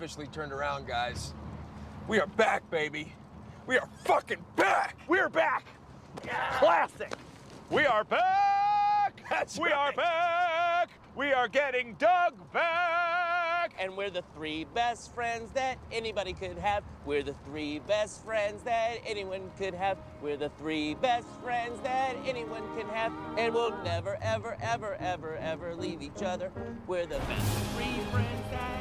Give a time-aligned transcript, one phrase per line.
[0.00, 1.34] officially turned around, guys.
[2.08, 3.12] We are back, baby.
[3.66, 4.96] We are fucking back.
[5.06, 5.66] We're back.
[6.54, 7.12] Classic.
[7.68, 9.22] We are back.
[9.28, 10.88] That's we are back.
[11.14, 13.74] We are getting Doug back.
[13.78, 16.82] And we're the three best friends that anybody could have.
[17.04, 19.98] We're the three best friends that anyone could have.
[20.22, 23.12] We're the three best friends that anyone can have.
[23.36, 26.50] And we'll never, ever, ever, ever, ever leave each other.
[26.86, 28.79] We're the best three friends that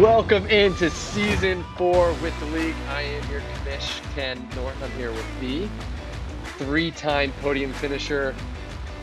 [0.00, 2.74] Welcome into season four with the league.
[2.88, 4.82] I am your commish, Ken Norton.
[4.82, 5.68] I'm here with the
[6.58, 8.34] three-time podium finisher,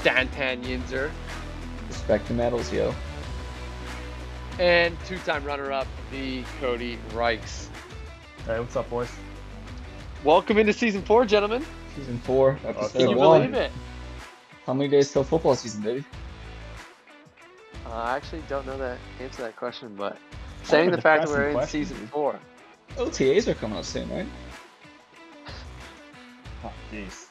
[0.04, 1.10] Dantan Yinzer,
[1.88, 2.94] Respect the medals, yo.
[4.60, 7.68] and two-time runner-up, the Cody Reichs.
[8.46, 9.10] Hey, what's up, boys?
[10.26, 11.66] Welcome into season four, gentlemen.
[11.96, 13.42] Season four, Can episode Can you one.
[13.44, 13.72] believe it?
[14.66, 16.04] How many days till football season, baby?
[17.86, 20.18] Uh, I actually don't know that answer to that question, but
[20.64, 22.40] saying a the fact that we're in question, season four.
[22.96, 24.28] OTAs are coming up soon, right?
[26.64, 27.28] Oh, jeez.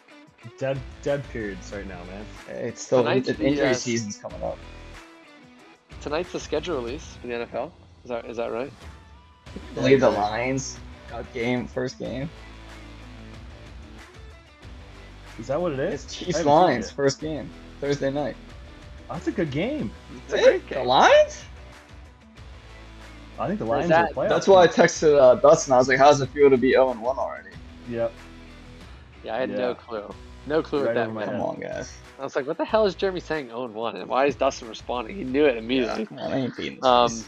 [0.59, 2.25] Dead, dead periods right now, man.
[2.49, 4.59] It's still Tonight's the the, injury uh, season's coming up.
[6.01, 7.71] Tonight's the schedule release for the NFL.
[8.05, 8.73] Is that is that right?
[9.47, 10.79] I believe the Lions
[11.11, 12.31] got game first game.
[15.39, 16.05] Is that what it is?
[16.05, 18.37] It's Chiefs Lions first game Thursday night.
[19.11, 19.91] That's a good game.
[20.25, 20.83] It's a great The.
[20.85, 21.45] Lions?
[23.41, 24.29] I think the Where's Lions are playoff.
[24.29, 25.73] That's why I texted uh, Dustin.
[25.73, 27.49] I was like, "How's it feel to be 0 1 already?"
[27.89, 28.13] Yep.
[29.25, 30.09] Yeah, I had no clue.
[30.47, 31.31] No clue Right what that meant.
[31.31, 31.93] Come on, guys.
[32.19, 33.97] I was like, what the hell is Jeremy saying 0 1?
[33.97, 35.17] And why is Dustin responding?
[35.17, 36.07] He knew it immediately.
[36.07, 36.85] Come on, I ain't beating this.
[36.85, 37.25] Um, place.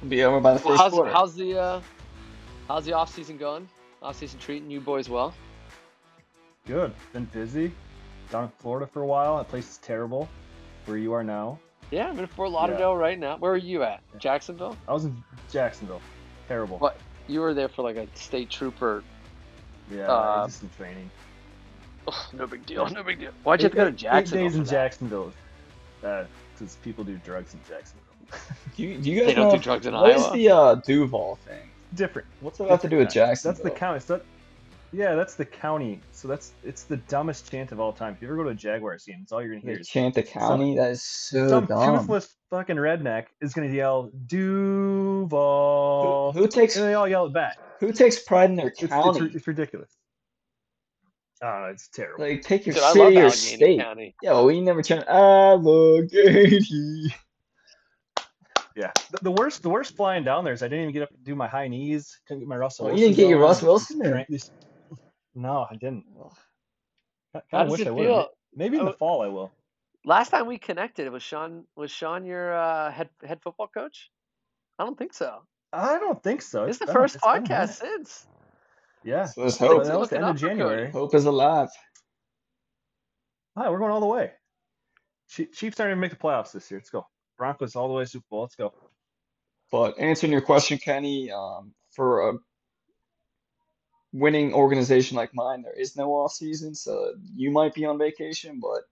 [0.00, 1.10] We'll be over by the Well, first how's, quarter.
[1.10, 1.80] how's the uh,
[2.68, 3.68] how's the off season going?
[4.02, 5.34] Off season treating you boys well?
[6.66, 6.92] Good.
[7.12, 7.72] Been busy.
[8.30, 9.36] Down in Florida for a while.
[9.36, 10.28] That place is terrible.
[10.86, 11.58] Where you are now.
[11.94, 13.36] Yeah, I'm in Fort Lauderdale right now.
[13.36, 14.00] Where are you at?
[14.18, 14.76] Jacksonville?
[14.88, 16.00] I was in Jacksonville.
[16.48, 16.78] Terrible.
[16.78, 16.98] What?
[17.28, 19.04] You were there for like a state trooper.
[19.92, 21.08] Yeah, Uh, just some training.
[22.08, 22.88] Ugh, no big deal.
[22.88, 23.30] No big deal.
[23.44, 24.40] Why'd you have to go to Jacksonville?
[24.40, 24.70] Eight days in that?
[24.70, 25.32] Jacksonville.
[26.00, 28.02] Because people do drugs in Jacksonville.
[28.76, 30.36] do, you, do you guys They don't know do drugs in what is Iowa.
[30.36, 31.70] the uh, Duval thing?
[31.94, 32.26] Different.
[32.40, 33.28] What's it have to do with Different.
[33.30, 33.62] Jacksonville?
[33.62, 34.00] That's the county.
[34.00, 34.24] So that,
[34.94, 36.00] yeah, that's the county.
[36.12, 38.14] So that's it's the dumbest chant of all time.
[38.14, 39.74] If you ever go to a Jaguars game, it's all you're gonna hear.
[39.74, 40.76] They Is chant the county.
[40.76, 41.98] that is so some dumb.
[41.98, 47.32] toothless fucking redneck is gonna yell Who, Duval, who takes and they all yell it
[47.32, 47.58] back.
[47.80, 49.30] who takes pride in their It's, it's, county?
[49.34, 49.90] it's ridiculous.
[51.42, 52.24] Oh, it's terrible.
[52.24, 53.80] like take your Dude, I love city or Allegheny state.
[53.80, 54.14] County.
[54.22, 57.12] Yeah, well, we never chant Allegheny.
[58.76, 61.10] yeah, the, the worst, the worst flying down there is I didn't even get up
[61.10, 62.18] to do my high knees.
[62.26, 62.86] Couldn't get my Russell.
[62.86, 63.48] Well, you didn't Wilson get your going.
[63.48, 64.10] Russ Wilson Just in?
[64.12, 64.50] drank this-
[65.34, 66.04] No, I didn't.
[67.32, 68.26] How Kind of wish I would.
[68.54, 69.50] Maybe in the Oh, fall I will.
[70.04, 74.10] Last time we connected, was Sean was Sean your uh, head head football coach?
[74.78, 75.42] I don't think so.
[75.72, 76.64] I don't think so.
[76.64, 78.26] It's the been- first it's been podcast since.
[79.02, 79.26] Yeah.
[79.26, 80.00] So there's That hope.
[80.00, 80.36] was the end of.
[80.36, 80.90] January.
[80.90, 81.68] Hope is alive.
[83.56, 84.32] Hi, we're going all the way.
[85.34, 86.78] Chi- Chiefs aren't even make the playoffs this year.
[86.80, 87.06] Let's go.
[87.38, 88.42] Broncos all the way to Super Bowl.
[88.42, 88.72] Let's go.
[89.72, 92.34] But answering your question, Kenny, um, for a
[94.14, 98.60] winning organization like mine, there is no off season, so you might be on vacation,
[98.62, 98.84] but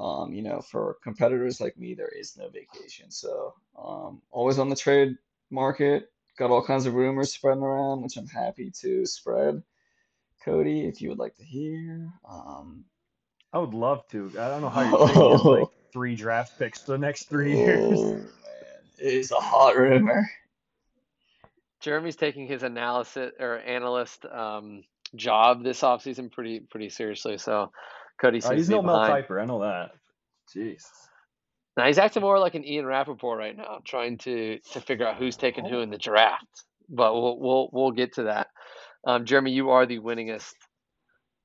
[0.00, 3.10] um, you know, for competitors like me, there is no vacation.
[3.10, 5.16] So um, always on the trade
[5.50, 6.12] market.
[6.38, 9.62] Got all kinds of rumors spreading around, which I'm happy to spread.
[10.44, 12.08] Cody, if you would like to hear.
[12.26, 12.84] Um,
[13.52, 14.30] I would love to.
[14.38, 15.00] I don't know how you're
[15.34, 15.70] of like Oh.
[15.92, 17.98] three draft picks for the next three years.
[17.98, 18.26] oh man,
[19.00, 20.30] it is a hot rumor.
[21.80, 27.38] Jeremy's taking his analysis or analyst um, job this offseason pretty pretty seriously.
[27.38, 27.72] So
[28.20, 29.26] Cody seems he's no Mel behind.
[29.26, 29.42] Kiper.
[29.42, 29.92] I know that.
[30.54, 30.84] Jeez.
[31.76, 35.16] Now he's acting more like an Ian Rapoport right now, trying to to figure out
[35.16, 36.64] who's taking who in the draft.
[36.88, 38.48] But we'll we'll we'll get to that.
[39.06, 40.52] Um, Jeremy, you are the winningest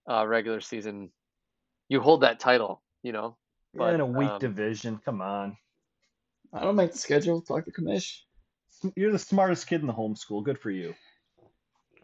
[0.10, 1.12] uh, regular season.
[1.88, 3.38] You hold that title, you know.
[3.74, 5.00] Yeah, in a weak um, division.
[5.06, 5.58] Come on.
[6.54, 7.42] I don't make the schedule.
[7.42, 8.22] Talk to commish.
[8.96, 10.44] You're the smartest kid in the homeschool.
[10.44, 10.94] Good for you.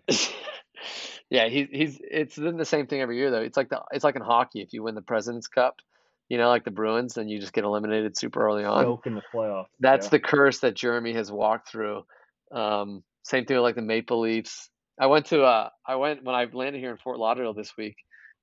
[1.29, 3.41] yeah, he, he's it's been the same thing every year though.
[3.41, 4.61] It's like the it's like in hockey.
[4.61, 5.77] If you win the President's Cup,
[6.29, 8.83] you know, like the Bruins, then you just get eliminated super early on.
[8.83, 9.67] Choke in the playoffs.
[9.79, 10.11] That's yeah.
[10.11, 12.03] the curse that Jeremy has walked through.
[12.51, 14.69] Um, same thing with like the Maple Leafs.
[14.99, 17.95] I went to uh I went when I landed here in Fort Lauderdale this week.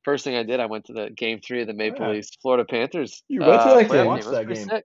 [0.05, 2.13] First thing I did, I went to the game three of the Maple yeah.
[2.13, 3.23] Leafs Florida Panthers.
[3.29, 3.95] You went to uh, game?
[3.95, 4.69] It Watched was that game.
[4.69, 4.85] sick.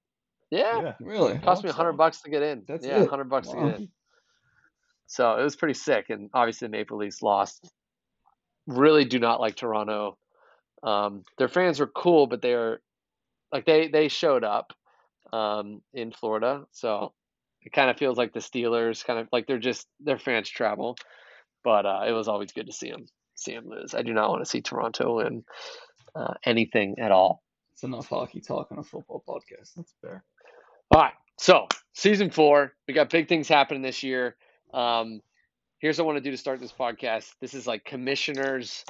[0.54, 0.94] Yeah, Yeah.
[1.00, 1.38] Really?
[1.40, 2.64] cost me a hundred bucks to get in.
[2.68, 3.10] That's yeah, it?
[3.10, 3.90] hundred bucks to get in.
[5.06, 7.70] So it was pretty sick, and obviously the Maple Leafs lost
[8.68, 10.18] really do not like Toronto.
[10.82, 12.82] Um, their fans were cool, but they are
[13.52, 14.74] like they they showed up
[15.32, 17.14] um, in Florida, so
[17.62, 20.98] it kind of feels like the Steelers, kind of like they're just their fans travel.
[21.64, 23.06] But uh, it was always good to see them
[23.36, 23.94] see them lose.
[23.94, 25.44] I do not want to see Toronto win
[26.16, 27.42] uh, anything at all.
[27.74, 29.74] It's enough hockey talk on a football podcast.
[29.76, 30.24] That's fair.
[30.94, 34.36] All right, so season four, we got big things happening this year.
[34.75, 35.22] Um,
[35.80, 37.34] here's what I want to do to start this podcast.
[37.42, 38.86] This is like commissioners.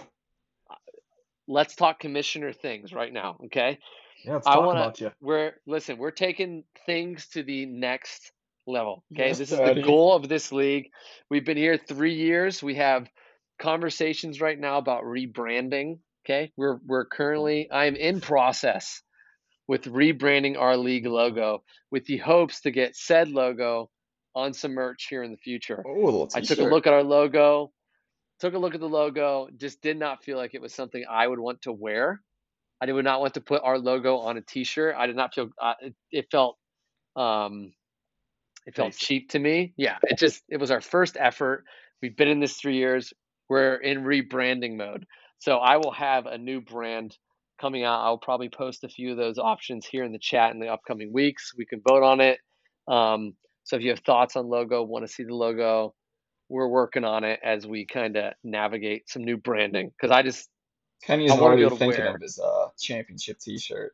[1.47, 3.79] Let's talk commissioner things right now, okay?
[4.25, 5.11] Yeah, let's I talk want about you.
[5.21, 5.97] We're listen.
[5.97, 8.33] We're taking things to the next
[8.67, 9.05] level.
[9.13, 9.79] Okay, Yes, this is Daddy.
[9.79, 10.89] the goal of this league.
[11.29, 12.61] We've been here three years.
[12.61, 13.07] We have
[13.59, 16.00] conversations right now about rebranding.
[16.25, 17.69] Okay, we're we're currently.
[17.71, 19.01] I'm in process
[19.68, 23.89] with rebranding our league logo with the hopes to get said logo
[24.36, 25.83] on some merch here in the future.
[25.88, 27.71] Oh, I took a look at our logo,
[28.39, 31.27] took a look at the logo, just did not feel like it was something I
[31.27, 32.21] would want to wear.
[32.81, 34.95] I did not want to put our logo on a t-shirt.
[34.98, 36.57] I did not feel uh, it, it felt
[37.15, 37.71] um
[38.65, 39.01] it felt Basic.
[39.01, 39.74] cheap to me.
[39.77, 41.65] Yeah, it just it was our first effort.
[42.01, 43.13] We've been in this 3 years.
[43.50, 45.06] We're in rebranding mode.
[45.39, 47.18] So I will have a new brand
[47.59, 48.01] coming out.
[48.03, 51.11] I'll probably post a few of those options here in the chat in the upcoming
[51.13, 51.53] weeks.
[51.57, 52.39] We can vote on it.
[52.88, 53.33] Um,
[53.63, 55.94] so if you have thoughts on logo, want to see the logo,
[56.50, 59.89] we're working on it as we kind of navigate some new branding.
[59.89, 60.50] Because I just
[61.03, 63.94] Kenny's I wanna be already thinking wear- of his uh championship t-shirt.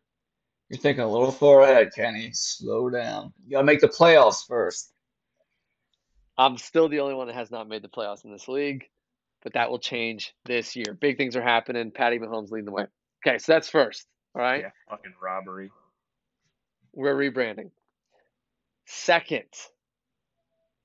[0.69, 2.29] You're thinking a little far ahead, Kenny.
[2.33, 3.33] Slow down.
[3.44, 4.94] You gotta make the playoffs first.
[6.38, 8.85] I'm still the only one that has not made the playoffs in this league,
[9.44, 10.97] but that will change this year.
[11.00, 11.91] Big things are happening.
[11.91, 12.85] Patty Mahomes leading the way.
[13.25, 14.07] Okay, so that's first.
[14.36, 15.71] All right, Yeah, fucking robbery.
[16.94, 17.71] we're rebranding.
[18.86, 19.45] Second,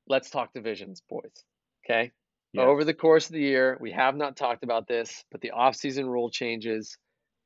[0.08, 1.44] let's talk divisions, boys.
[1.84, 2.12] Okay.
[2.56, 6.04] Over the course of the year, we have not talked about this, but the offseason
[6.04, 6.96] rule changes.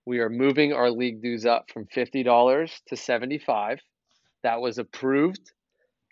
[0.05, 3.79] We are moving our league dues up from $50 to 75
[4.43, 5.51] That was approved.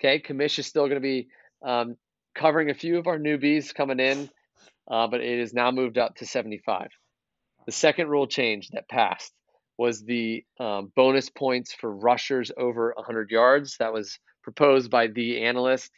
[0.01, 0.19] Okay.
[0.21, 1.29] Commish is still going to be
[1.63, 1.97] um,
[2.35, 4.31] covering a few of our newbies coming in,
[4.91, 6.89] uh, but it is now moved up to 75
[7.67, 9.33] The second rule change that passed
[9.77, 13.77] was the um, bonus points for rushers over 100 yards.
[13.79, 15.91] That was proposed by the analyst,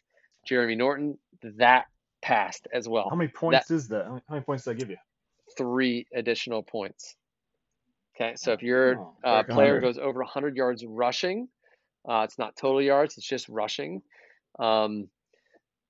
[0.47, 1.19] Jeremy Norton.
[1.59, 1.85] That
[2.21, 4.07] passed as well How many points is that?
[4.07, 4.97] How many, points did I give you?
[5.57, 7.15] three additional points.
[8.15, 11.49] Okay, so if your Oh, uh, player goes over 100 yards rushing,
[12.09, 14.03] uh, it's not total yards, it's just rushing.
[14.59, 15.09] Um,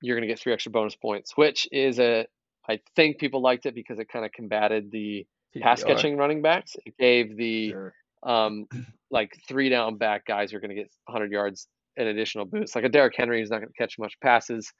[0.02, 2.26] you're going to get three extra bonus points, which is a,
[2.69, 5.26] I think people liked it because it kind of combated the
[5.60, 5.86] pass PPR.
[5.86, 6.76] catching running backs.
[6.84, 7.94] It gave the Sure.
[8.22, 8.66] um,
[9.10, 11.66] like three down back guys who are going to get 100 yards
[11.96, 12.74] an additional boost.
[12.76, 14.72] Like a Derrick Henry who's not going to catch much passes,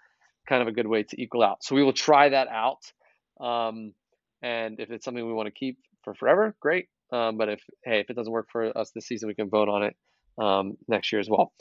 [0.49, 1.65] kind of a good way to equal out.
[1.65, 2.81] So we will try that out.
[3.41, 3.93] Um,
[4.43, 6.88] and if it's something we want to keep for forever, great.
[7.11, 9.69] Um, but if hey, if it doesn't work for us this season, we can vote
[9.69, 9.97] on it
[10.38, 11.53] um, next year as well.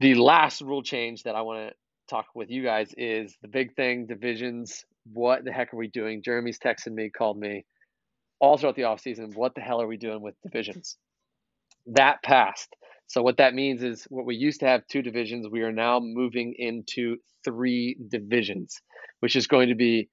[0.00, 1.74] The last rule change that I want to
[2.08, 4.84] talk with you guys is the big thing divisions.
[5.04, 6.22] What the heck are we doing?
[6.22, 7.64] Jeremy's texted me, called me
[8.40, 9.34] all throughout the offseason.
[9.34, 10.96] What the hell are we doing with divisions?
[11.86, 12.74] That passed.
[13.06, 16.00] So what that means is what we used to have two divisions, we are now
[16.00, 18.80] moving into three divisions,
[19.20, 20.08] which is going to be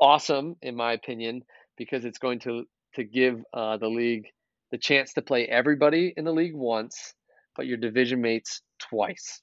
[0.00, 1.42] awesome in my opinion
[1.76, 2.64] because it's going to
[2.94, 4.24] to give uh, the league
[4.70, 7.14] the chance to play everybody in the league once,
[7.56, 9.40] but your division mates twice,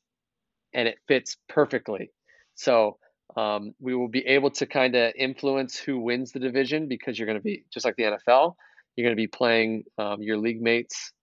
[0.73, 2.11] and it fits perfectly.
[2.55, 2.97] So
[3.36, 7.27] um, we will be able to kind of influence who wins the division because you're
[7.27, 8.55] going to be just like the NFL.
[8.95, 11.13] You're going to be playing um, your league mates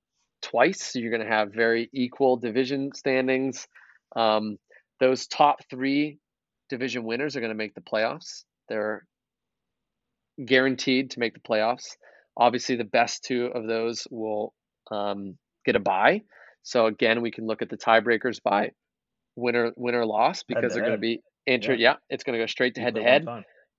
[0.43, 0.93] twice.
[0.93, 3.67] So you're going to have very equal division standings.
[4.15, 4.59] Um,
[5.01, 6.19] those top three
[6.69, 8.45] division winners are going to make the playoffs.
[8.69, 9.05] They're
[10.43, 11.97] guaranteed to make the playoffs.
[12.37, 14.53] Obviously, the best two of those will
[14.91, 16.23] um, get a bye.
[16.63, 18.73] So again, we can look at the tiebreakers by
[19.37, 21.75] winner winner loss because they're going to be enter.
[21.75, 21.93] Yeah.
[21.93, 23.27] Yeah, it's going to go straight to head to head.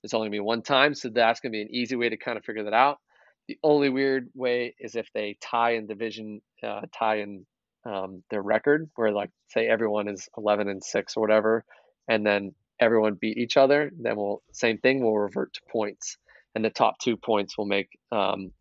[0.04, 2.10] It's only going to be one time, so that's going to be an easy way
[2.10, 3.00] to kind of figure that out.
[3.48, 7.46] The only weird way is if they tie in division, uh, tie in
[7.86, 11.66] um, their record, where like say everyone is eleven and six or whatever,
[12.08, 13.92] and then everyone beat each other.
[13.98, 15.04] Then we'll same thing.
[15.04, 16.18] We'll revert to points,
[16.56, 18.52] and the top two points will make um,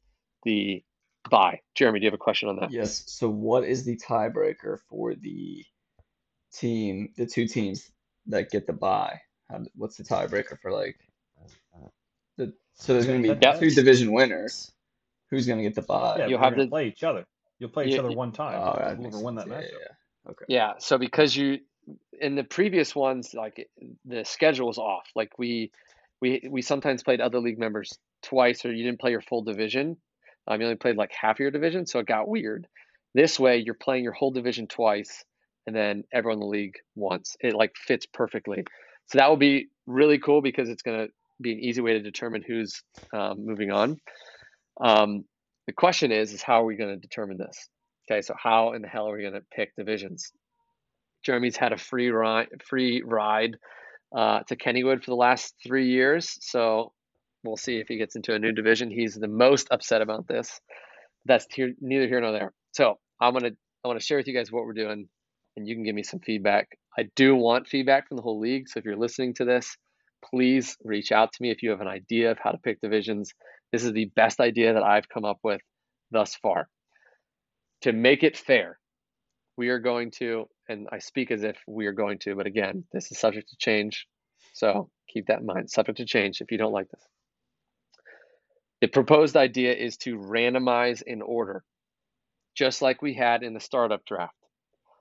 [0.45, 0.83] the
[1.29, 1.61] bye.
[1.75, 2.71] Jeremy, do you have a question on that?
[2.71, 3.05] Yes.
[3.07, 5.65] So what is the tiebreaker for the
[6.53, 7.91] team, the two teams
[8.29, 9.21] that get the bye?
[9.51, 10.99] How, what's the tiebreaker for like
[12.37, 12.53] the?
[12.75, 13.61] So there's going to be Yep.
[13.61, 14.73] two division winners.
[15.31, 16.17] Who's going to get the bye?
[16.19, 17.25] Yeah, You'll have gonna play each other.
[17.59, 18.61] You'll play each Yeah, other one time.
[18.61, 19.55] Oh, that Whoever won that sense.
[19.55, 19.73] Yeah, matchup.
[19.73, 20.31] yeah, yeah.
[20.31, 20.45] Okay.
[20.49, 21.59] Yeah, so because you
[22.21, 23.69] in the previous ones, like
[24.05, 25.09] the schedule was off.
[25.15, 25.71] Like we
[26.21, 29.97] we we sometimes played other league members twice, or you didn't play your full division.
[30.49, 32.67] Um, you only played like half your division, so it got weird.
[33.15, 35.25] This way, you're playing your whole division twice,
[35.67, 37.37] and then everyone in the league wants.
[37.41, 38.65] It like fits perfectly.
[39.07, 42.01] So that will be really cool because it's going to be an easy way to
[42.01, 42.83] determine who's
[43.13, 43.99] um, moving on.
[44.81, 45.25] Um,
[45.67, 47.69] the question is, is how are we going to determine this?
[48.11, 50.33] Okay, so how in the hell are we going to pick divisions?
[51.25, 53.57] Jeremy's had a free ride, free ride
[54.17, 56.93] uh, to Kennywood for the last three years, so
[57.43, 58.91] we'll see if he gets into a new division.
[58.91, 60.61] He's the most upset about this.
[61.25, 61.47] That's
[61.81, 62.53] neither here nor there.
[62.73, 63.51] So I'm gonna
[63.85, 65.09] I want to share with you guys what we're doing,
[65.57, 66.79] and you can give me some feedback.
[66.99, 68.69] I do want feedback from the whole league.
[68.69, 69.77] So if you're listening to this,
[70.25, 73.33] please reach out to me if you have an idea of how to pick divisions.
[73.73, 75.61] This is the best idea that I've come up with
[76.11, 76.69] thus far.
[77.83, 78.79] To make it fair,
[79.57, 82.85] we are going to, and I speak as if we are going to, but again,
[82.93, 84.07] this is subject to change.
[84.53, 85.71] So keep that in mind.
[85.71, 87.03] Subject to change if you don't like this.
[88.81, 91.65] The proposed idea is to randomize in order,
[92.55, 94.35] just like we had in the startup draft.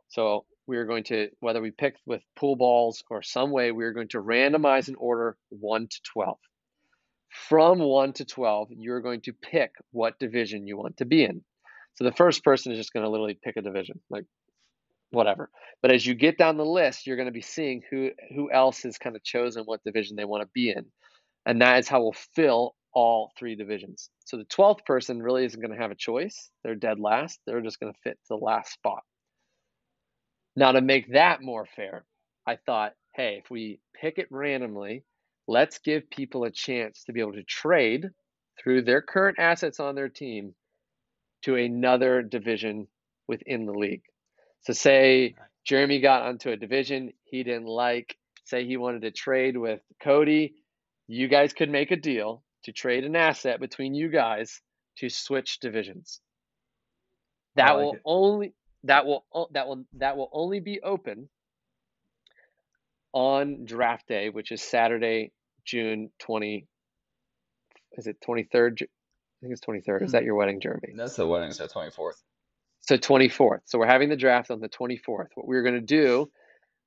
[0.10, 3.86] So we are going to, whether we pick with pool balls or some way, we
[3.86, 6.38] are going to randomize an order 1 to 12.
[7.50, 11.44] From 1 to 12, you're going to pick what division you want to be in.
[11.96, 14.26] So the first person is just going to literally pick a division, like
[15.12, 15.50] whatever.
[15.82, 18.84] But as you get down the list, you're going to be seeing who who else
[18.84, 20.86] has kind of chosen what division they want to be in.
[21.46, 24.10] And that is how we'll fill all three divisions.
[24.26, 26.50] So the 12th person really isn't going to have a choice.
[26.64, 27.40] They're dead last.
[27.46, 29.04] They're just going to fit to the last spot.
[30.56, 32.06] Now, to make that more fair,
[32.48, 35.04] I thought, hey, if we pick it randomly,
[35.48, 38.10] let's give people a chance to be able to trade
[38.62, 40.56] through their current assets on their team
[41.44, 42.88] to another division
[43.28, 44.04] within the league.
[44.62, 45.36] So, say
[45.66, 50.54] Jeremy got onto a division he didn't like, say he wanted to trade with Cody,
[51.08, 54.62] you guys could make a deal to trade an asset between you guys
[54.98, 56.22] to switch divisions.
[57.56, 58.02] That like will it.
[58.06, 58.54] only
[58.86, 61.30] that will that will that will only be open
[63.14, 65.32] on draft day, which is Saturday,
[65.66, 66.68] June twenty.
[67.94, 68.78] Is it twenty third?
[68.82, 68.86] I
[69.42, 70.04] think it's twenty third.
[70.04, 70.94] Is that your wedding, Jeremy?
[70.96, 72.22] That's the wedding, so 24th.
[72.82, 73.62] So twenty fourth.
[73.66, 75.30] So we're having the draft on the twenty fourth.
[75.36, 76.30] What we're going to do,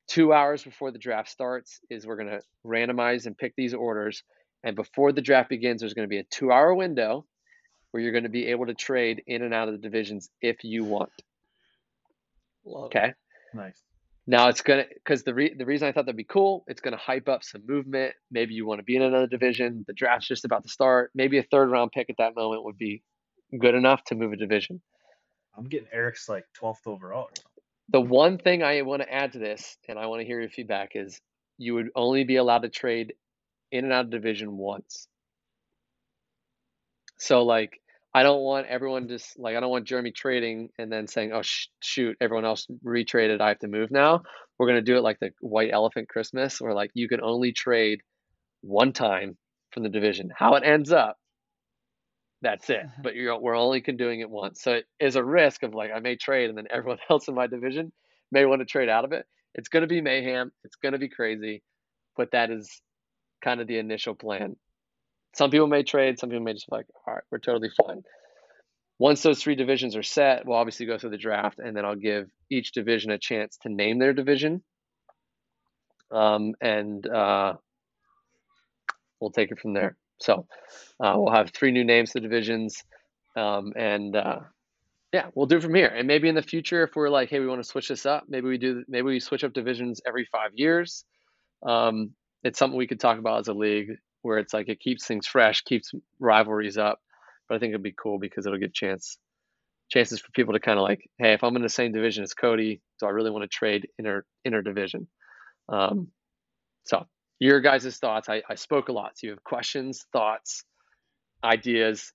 [0.07, 4.23] two hours before the draft starts, is we're going to randomize and pick these orders.
[4.65, 7.27] And before the draft begins, there's going to be a two hour window
[7.91, 10.63] where you're going to be able to trade in and out of the divisions if
[10.63, 11.11] you want.
[12.69, 12.99] Love it.
[12.99, 13.15] Okay.
[13.55, 13.83] Nice.
[14.27, 16.99] Now it's gonna because the re- the reason I thought that'd be cool, it's gonna
[16.99, 18.15] hype up some movement.
[18.31, 19.85] Maybe you want to be in another division.
[19.87, 21.11] The draft's just about to start.
[21.15, 23.03] Maybe a third round pick at that moment would be
[23.59, 24.83] good enough to move a division.
[25.57, 27.25] I'm getting Eric's like 12th overall.
[27.25, 27.31] Or.
[27.89, 30.51] The one thing I want to add to this, and I want to hear your
[30.51, 31.21] feedback, is
[31.57, 33.15] you would only be allowed to trade
[33.73, 35.09] in and out of division once.
[37.19, 37.81] So like
[38.15, 41.43] I don't want everyone just like I don't want Jeremy trading and then saying, "Oh
[41.43, 43.41] sh- shoot, everyone else retraded.
[43.41, 44.23] I have to move now."
[44.59, 48.01] We're gonna do it like the White Elephant Christmas, where like you can only trade
[48.63, 49.37] one time
[49.73, 50.31] from the division.
[50.35, 51.17] How it ends up,
[52.43, 52.81] that's it.
[52.87, 53.03] Mm-hmm.
[53.03, 55.91] But you're we're only can doing it once, so it is a risk of like
[55.95, 57.93] I may trade and then everyone else in my division
[58.31, 59.27] may want to trade out of it.
[59.55, 60.53] It's gonna be mayhem.
[60.65, 61.63] It's gonna be crazy,
[62.17, 62.81] but that is
[63.43, 64.57] kind of the initial plan.
[65.35, 68.03] Some people may trade, some people may just be like, all right, we're totally fine.
[68.99, 71.95] Once those three divisions are set, we'll obviously go through the draft, and then I'll
[71.95, 74.63] give each division a chance to name their division.
[76.11, 77.55] Um, and uh,
[79.21, 79.97] we'll take it from there.
[80.21, 80.47] So
[80.99, 82.83] uh, we'll have three new names to divisions,
[83.37, 84.41] um, and uh,
[85.13, 85.87] yeah, we'll do from here.
[85.87, 88.25] And maybe in the future, if we're like, hey, we want to switch this up,
[88.29, 88.83] maybe we do.
[88.89, 91.05] Maybe we switch up divisions every five years.
[91.65, 95.07] Um, it's something we could talk about as a league where it's like it keeps
[95.07, 97.01] things fresh, keeps rivalries up.
[97.49, 99.19] But I think it'd be cool because it'll get chance
[99.91, 102.35] chances for people to kind of like, hey, if I'm in the same division as
[102.35, 105.09] Cody, do I really want to trade inter inter division?
[105.69, 106.09] Um,
[106.85, 107.07] so
[107.39, 108.29] your guys' thoughts.
[108.29, 109.19] I, I spoke a lot.
[109.19, 110.65] So you have questions, thoughts,
[111.43, 112.13] ideas.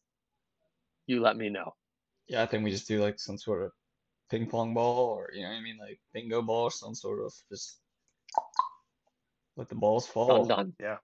[1.08, 1.74] You let me know.
[2.28, 3.72] Yeah, I think we just do like some sort of
[4.30, 7.20] ping pong ball or you know what I mean, like bingo ball or some sort
[7.24, 7.80] of just
[9.56, 10.46] let the balls fall.
[10.46, 10.98] Done, done.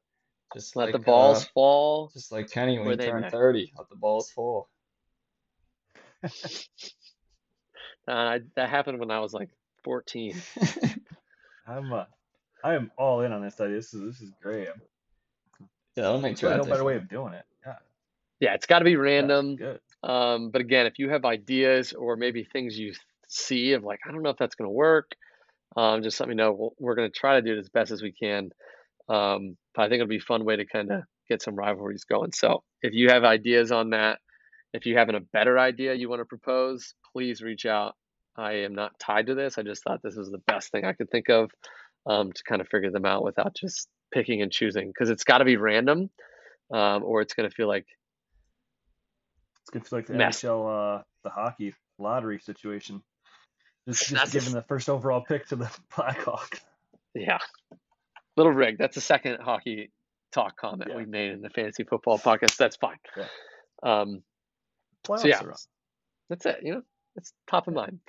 [0.53, 2.11] Just Let like the balls uh, fall.
[2.13, 3.29] just like Kenny when where he turned may.
[3.29, 4.67] 30, let the balls fall.
[8.07, 9.49] Uh, I, that happened when I was like
[9.83, 10.41] 14.
[11.67, 12.05] I'm uh,
[12.63, 13.75] I am all in on this idea.
[13.75, 14.67] This is this is great.
[14.67, 14.81] I'm,
[15.95, 17.45] Yeah, that'll make there's really no draft better way of doing it.
[17.65, 17.75] Yeah,
[18.39, 19.55] Yeah, it's got to be yeah, random.
[19.57, 19.79] good.
[20.01, 22.93] Um, but again, if you have ideas or maybe things you
[23.27, 25.11] see of like, I don't know if that's going to work,
[25.77, 26.51] um, just let me know.
[26.51, 28.49] We'll, we're going to try to do it as best as we can.
[29.07, 32.31] Um, I think it'll be a fun way to kind of get some rivalries going.
[32.33, 34.19] So if you have ideas on that,
[34.73, 37.95] if you have a better idea you want to propose, please reach out.
[38.37, 39.57] I am not tied to this.
[39.57, 41.51] I just thought this was the best thing I could think of
[42.05, 45.39] um, to kind of figure them out without just picking and choosing because it's got
[45.39, 46.09] to be random
[46.73, 47.85] um, or it's going to feel like
[49.61, 50.41] It's gonna feel like the Mess.
[50.41, 53.03] NHL, uh, the hockey lottery situation.
[53.87, 56.59] Just, just giving the first overall pick to the Blackhawks.
[57.15, 57.39] Yeah.
[58.39, 58.77] Little rig.
[58.77, 59.91] That's the second hockey
[60.31, 60.95] talk comment Yeah.
[60.95, 62.55] we've made in the fantasy football podcast.
[62.55, 62.95] That's fine.
[63.17, 63.27] Yeah.
[63.83, 64.23] Um,
[65.05, 65.41] Playoffs yeah.
[66.29, 66.59] that's it.
[66.63, 66.81] You know,
[67.17, 67.99] it's top of mind.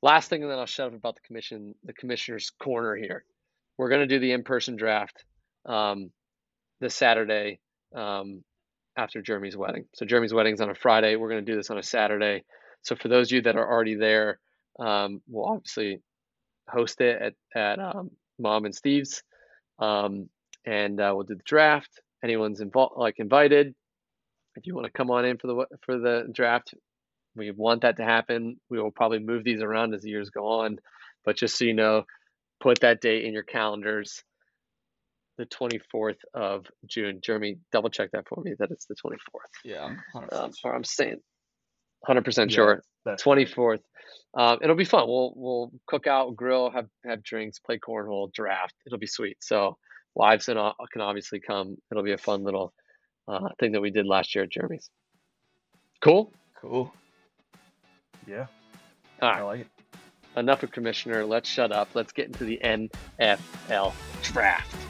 [0.00, 3.24] Last thing, and then I'll shut up about the commission, the commissioner's corner here.
[3.76, 5.22] We're going to do the in-person draft
[5.66, 6.12] um,
[6.80, 7.60] this Saturday
[7.94, 8.44] um,
[8.96, 9.84] after Jeremy's wedding.
[9.92, 11.16] So Jeremy's wedding's on a Friday.
[11.16, 12.44] We're going to do this on a Saturday.
[12.84, 14.38] So for those of you that are already there,
[14.80, 16.00] um, we'll obviously
[16.70, 19.22] host it at at um, Mom and Steve's,
[19.78, 20.28] um,
[20.64, 22.00] and uh, we'll do the draft.
[22.22, 23.74] Anyone's involved, like invited.
[24.56, 26.74] If you want to come on in for the for the draft,
[27.36, 28.60] we want that to happen.
[28.68, 30.78] We will probably move these around as the years go on,
[31.24, 32.04] but just so you know,
[32.60, 34.22] put that date in your calendars.
[35.36, 37.20] The 24th of June.
[37.22, 39.18] Jeremy, double check that for me that it's the 24th.
[39.64, 41.20] Yeah, I'm 100% Um, or I'm saying
[42.06, 42.82] 100% Yeah, sure.
[43.18, 43.80] Twenty fourth.
[44.36, 45.06] Um, it'll be fun.
[45.08, 48.74] We'll we'll cook out, grill, have have drinks, play cornhole, draft.
[48.86, 49.38] It'll be sweet.
[49.40, 49.78] So
[50.14, 51.76] wives can o- can obviously come.
[51.90, 52.74] It'll be a fun little
[53.26, 54.90] uh, thing that we did last year at Jeremy's.
[56.02, 56.32] Cool.
[56.60, 56.92] Cool.
[58.26, 58.46] Yeah,
[59.22, 59.66] All I like it.
[60.36, 61.24] Enough of commissioner.
[61.24, 61.88] Let's shut up.
[61.94, 64.87] Let's get into the NFL draft.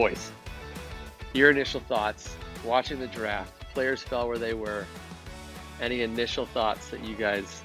[0.00, 0.32] Boys,
[1.34, 3.52] your initial thoughts watching the draft.
[3.74, 4.86] Players fell where they were.
[5.78, 7.60] Any initial thoughts that you guys,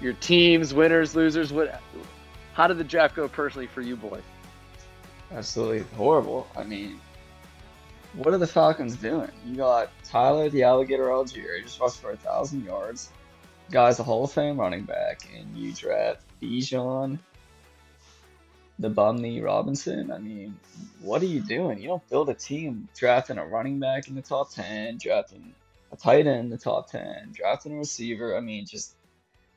[0.00, 1.82] your teams, winners, losers, what?
[2.54, 4.22] How did the draft go personally for you, boys?
[5.30, 6.48] Absolutely horrible.
[6.56, 6.98] I mean,
[8.14, 9.30] what are the Falcons doing?
[9.44, 13.10] You got Tyler the Alligator Allgeier, just rushed for a thousand yards.
[13.70, 17.18] Guy's a Hall of Fame running back, and you draft Bijan,
[18.78, 20.10] the Bumney Robinson.
[20.10, 20.56] I mean,
[21.00, 21.80] what are you doing?
[21.80, 25.54] You don't build a team drafting a running back in the top ten, drafting
[25.92, 28.36] a tight end in the top ten, drafting a receiver.
[28.36, 28.94] I mean, just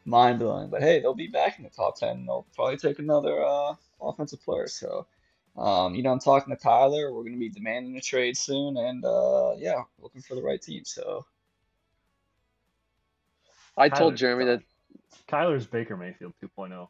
[0.05, 0.69] mind blowing.
[0.69, 2.25] But hey, they'll be back in the top ten.
[2.25, 4.67] They'll probably take another uh, offensive player.
[4.67, 5.07] So.
[5.57, 7.11] Um, you know, I'm talking to Tyler.
[7.11, 10.61] We're going to be demanding a trade soon, and uh, yeah, looking for the right
[10.61, 10.85] team.
[10.85, 11.25] So
[13.77, 14.61] I told Jeremy tough.
[14.61, 16.47] that Kyler's Baker Mayfield oh.
[16.61, 16.87] 2.0.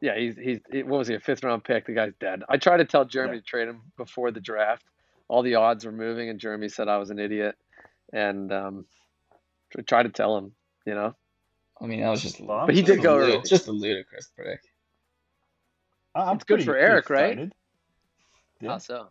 [0.00, 1.86] yeah, he's he's what was he a fifth round pick?
[1.86, 2.42] The guy's dead.
[2.48, 3.40] I tried to tell Jeremy Yeah.
[3.40, 4.84] to trade him before the draft.
[5.28, 7.56] All the odds were moving, and Jeremy said I was an idiot,
[8.12, 8.86] and um,
[9.70, 10.52] tr- tried to tell him,
[10.86, 11.14] you know.
[11.80, 13.34] I mean, that was just, Well, I'm But he pretty did go excited.
[13.36, 13.48] early.
[13.48, 14.60] just a ludicrous pick.
[16.14, 17.52] I- I'm It's good for pretty Eric, right?
[18.60, 18.70] Yeah.
[18.70, 19.08] How so?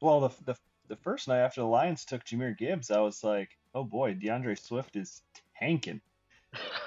[0.00, 0.56] Well, the, the
[0.88, 4.54] the first night after the Lions took Jahmyr Gibbs, I was like, oh boy, D'Andre
[4.54, 5.22] Swift is
[5.58, 6.00] tanking.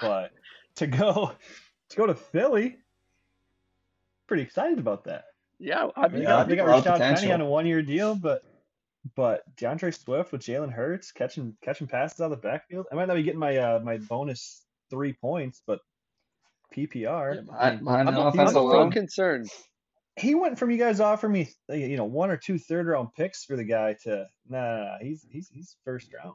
[0.00, 0.32] But
[0.76, 1.32] to go
[1.90, 2.78] to go to Philly,
[4.34, 5.26] pretty excited about that.
[5.60, 7.66] Yeah, I They mean, got, they got a lot of Rashaad Penny on a one
[7.66, 8.42] year deal, but
[9.14, 12.86] but D'Andre Swift with Jalen Hurts catching catching passes out of the backfield.
[12.90, 15.78] I might not be getting my uh, my bonus three points, but
[16.74, 17.36] PPR.
[17.36, 19.48] Yeah, I behind, mean, behind I'm I'm so concerned.
[20.16, 23.10] he went from you guys offering me uh, you know one or two third round
[23.16, 26.34] picks for the guy to nah, nah, nah he's he's he's first round.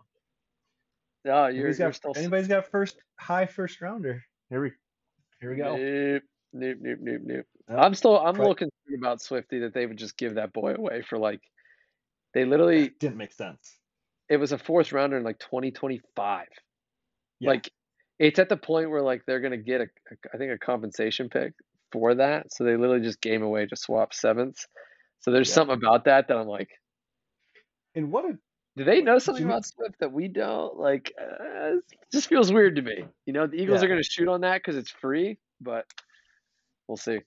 [1.26, 2.14] No, you're, Anybody's you're got, still.
[2.16, 4.24] anybody's got first high first rounder.
[4.50, 4.72] Here we
[5.42, 5.76] here we go.
[6.52, 7.46] Nope, nope, nope, nope.
[7.68, 8.18] I'm still.
[8.18, 11.18] I'm a little concerned about Swifty that they would just give that boy away for
[11.18, 11.42] like.
[12.34, 12.90] They literally.
[13.00, 13.78] Didn't make sense.
[14.30, 16.48] It was a fourth rounder in like 2025.
[17.40, 17.50] Yeah.
[17.50, 17.72] Like,
[18.20, 21.30] it's at the point where like they're gonna get a, a, I think a compensation
[21.30, 21.54] pick
[21.92, 22.52] for that.
[22.54, 24.68] So they literally just gave away to swap sevenths.
[25.22, 25.56] So there's Yeah.
[25.56, 26.70] something about that that I'm like,
[27.96, 28.38] And what a
[28.76, 30.78] do they know something about Swift that we don't?
[30.78, 31.84] Like, uh, it
[32.14, 33.06] just feels weird to me.
[33.26, 33.88] You know, the Eagles Yeah.
[33.88, 35.86] are gonna shoot on that because it's free, but
[36.90, 37.20] we'll see.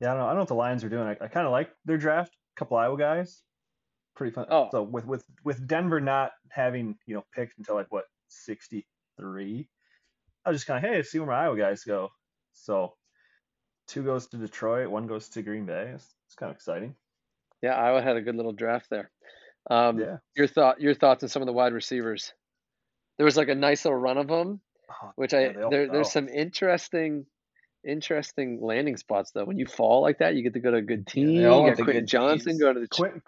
[0.00, 0.24] yeah, I don't know.
[0.24, 1.06] I don't know what the Lions are doing.
[1.06, 2.32] I, I kind of like their draft.
[2.56, 3.42] A couple Iowa guys,
[4.16, 4.46] pretty fun.
[4.50, 4.68] Oh.
[4.72, 8.86] So with with with Denver not having you know picked until like what sixty
[9.18, 9.68] three,
[10.46, 12.08] I was just kind of hey, see where my Iowa guys go.
[12.54, 12.94] So
[13.88, 15.92] two goes to Detroit, one goes to Green Bay.
[15.94, 16.94] It's, it's kind of exciting.
[17.62, 19.10] Yeah, Iowa had a good little draft there.
[19.70, 20.16] Um, yeah.
[20.36, 22.32] Your thought, your thoughts on some of the wide receivers.
[23.16, 25.92] There was like a nice little run of them, Oh, which I all there, fell.
[25.92, 27.26] there's some interesting,
[27.84, 29.44] interesting landing spots though.
[29.44, 31.36] When you fall like that, you get to go to a good team.
[31.36, 32.60] they all you went got to Quentin Johnston teams.
[32.60, 32.88] going to the.
[32.88, 33.22] Ch- Quentin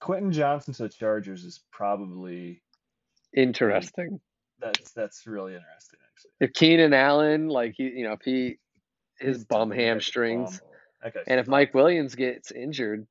[0.00, 2.62] Quentin Johnston to the Chargers is probably
[3.34, 4.20] Interesting.
[4.58, 6.30] that's that's really interesting actually.
[6.40, 8.58] If Keenan Allen, like he, you know, if he
[9.18, 9.78] his He's bum done.
[9.78, 10.68] He hamstrings, bum.
[11.02, 11.50] That guy's and if fucked.
[11.50, 13.06] Mike Williams gets injured,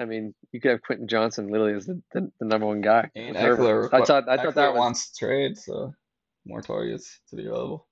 [0.00, 3.10] I mean, you could have Quentin Johnston literally as the, the, the number one guy.
[3.14, 3.36] And.
[3.36, 5.92] Ekeler, I thought I Ekeler thought that was wants to trade, so
[6.46, 7.86] more targets to be available.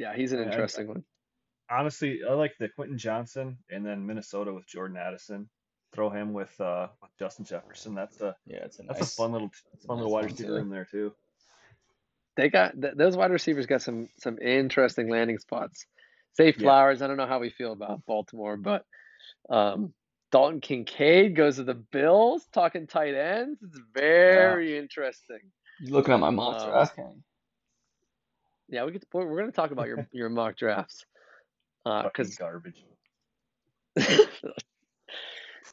[0.00, 1.04] Yeah, he's an Yeah, I- interesting one.
[1.68, 5.48] honestly, I like the Quentin Johnston and then Minnesota with Jordan Addison.
[5.92, 7.94] Throw him with uh with Justin Jefferson.
[7.94, 9.12] That's a Yeah, it's a that's nice.
[9.12, 9.50] a fun little
[9.86, 10.54] fun nice little wide receiver too.
[10.54, 11.12] room there too.
[12.36, 15.84] They got th- those wide receivers got some some interesting landing spots.
[16.34, 16.52] Say Yeah.
[16.52, 18.84] Flowers, I don't know how we feel about Baltimore, but
[19.50, 19.92] um,
[20.32, 22.46] Dalton Kincaid goes to the Bills.
[22.52, 25.40] Talking tight ends, it's very interesting.
[25.80, 27.22] You looking at my mock Um, draft, Kenny?
[28.70, 31.04] Yeah, we get we're, we're going to talk about your your mock drafts
[31.84, 32.84] Fucking because garbage.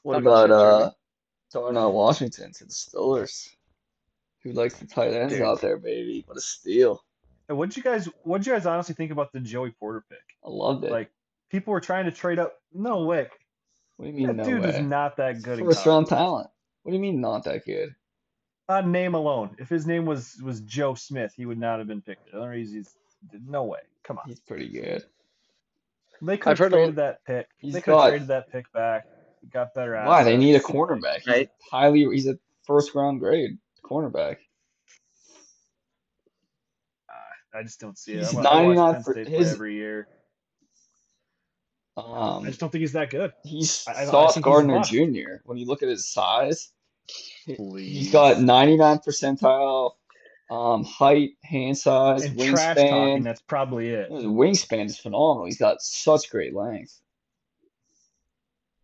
[0.04, 3.50] What about about shit, uh Darnell Washington to the Steelers?
[4.44, 5.42] Who likes the tight ends Dude.
[5.44, 6.24] out there, baby?
[6.28, 7.04] What a steal!
[7.50, 10.20] And what'd you guys what'd you guys honestly think about the Joey Porter pick?
[10.46, 10.92] I loved it.
[10.92, 11.10] Like
[11.50, 12.54] people were trying to trade up.
[12.74, 13.28] No way.
[13.98, 14.70] what do you mean That no dude way?
[14.70, 15.60] is not that good.
[15.60, 16.22] in First round college.
[16.22, 16.50] talent.
[16.84, 17.94] What do you mean not that good?
[18.70, 22.02] On name alone, if his name was was Joe Smith, he would not have been
[22.02, 22.32] picked.
[22.32, 22.96] The only he's
[23.48, 23.80] no way.
[24.04, 24.24] Come on.
[24.28, 25.04] He's pretty good.
[26.22, 27.48] They could I've have traded that pick.
[27.60, 29.06] He's they could have got- traded that pick back.
[29.54, 30.08] Got better assets.
[30.10, 30.24] Why?
[30.24, 31.20] They need a cornerback.
[31.20, 31.50] He's Right.
[31.72, 32.06] highly.
[32.12, 34.38] He's a first round grade cornerback.
[37.54, 38.20] I just don't see it.
[38.20, 40.08] He's I wa- I watch 99 for- his- every year.
[41.96, 43.32] I Um, just don't think he's that good.
[43.44, 44.92] he's I- I- I Sauce think he's Gardner bust.
[44.92, 45.38] Jr.
[45.46, 46.77] When you look at his size, he-
[47.56, 47.98] Please.
[47.98, 49.94] he's got 99 percentile
[50.50, 52.92] um, height, hand size, and trash talking.
[52.92, 53.24] wingspan.
[53.24, 54.12] That's probably it.
[54.12, 55.46] His wingspan is phenomenal.
[55.46, 57.00] He's got such great length.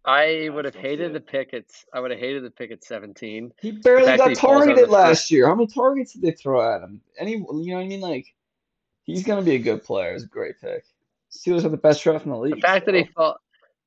[0.06, 2.52] I would have just don't see hated the pick at I would have hated the
[2.52, 3.54] pick at 17.
[3.62, 5.48] He barely fact that got he falls out of targeted the last year.
[5.48, 7.00] How many targets did they throw at him?
[7.18, 8.02] Any, you know what I mean?
[8.02, 8.34] Like,
[9.04, 10.14] he's gonna be a good player.
[10.14, 10.84] It's a great pick.
[11.32, 12.56] Steelers have the best draft in the league.
[12.56, 13.38] The fact that he so- fall,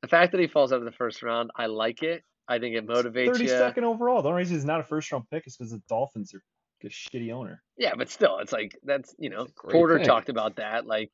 [0.00, 2.24] the fact that he falls out of the first round, I like it.
[2.48, 3.48] I think it motivates Thirty you.
[3.50, 4.22] second overall.
[4.22, 6.42] The only reason he's not a first round pick is because the Dolphins are
[6.84, 7.62] a shitty owner.
[7.76, 10.06] Yeah, but still, it's like that's you know It's Porter pick.
[10.06, 10.86] talked about that.
[10.86, 11.10] Like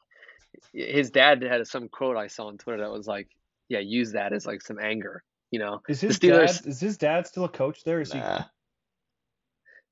[0.75, 3.29] his dad had some quote I saw on Twitter that was like,
[3.69, 6.67] "Yeah, use that as like some anger." You know, Is his Steelers- dad?
[6.67, 8.01] Is his dad still a coach there?
[8.01, 8.21] Is he?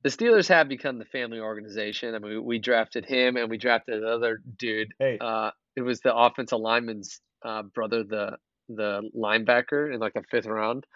[0.03, 2.15] The Steelers have become the family organization.
[2.15, 4.95] I mean, we, we drafted him and we drafted another dude.
[4.99, 8.37] Hey, Uh, it was the offensive lineman's uh, brother, the
[8.71, 10.87] the linebacker in like the fifth round.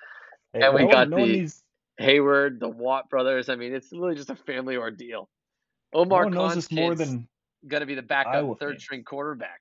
[0.55, 1.63] Hey, and we no got no one the- needs-
[2.01, 3.49] Heyward, the Watt brothers.
[3.49, 5.29] I mean, it's really just a family ordeal.
[5.93, 7.29] Omar one knows Khan's more kid's than
[7.69, 8.83] gonna be the backup Iowa third fans.
[8.83, 9.61] string quarterback.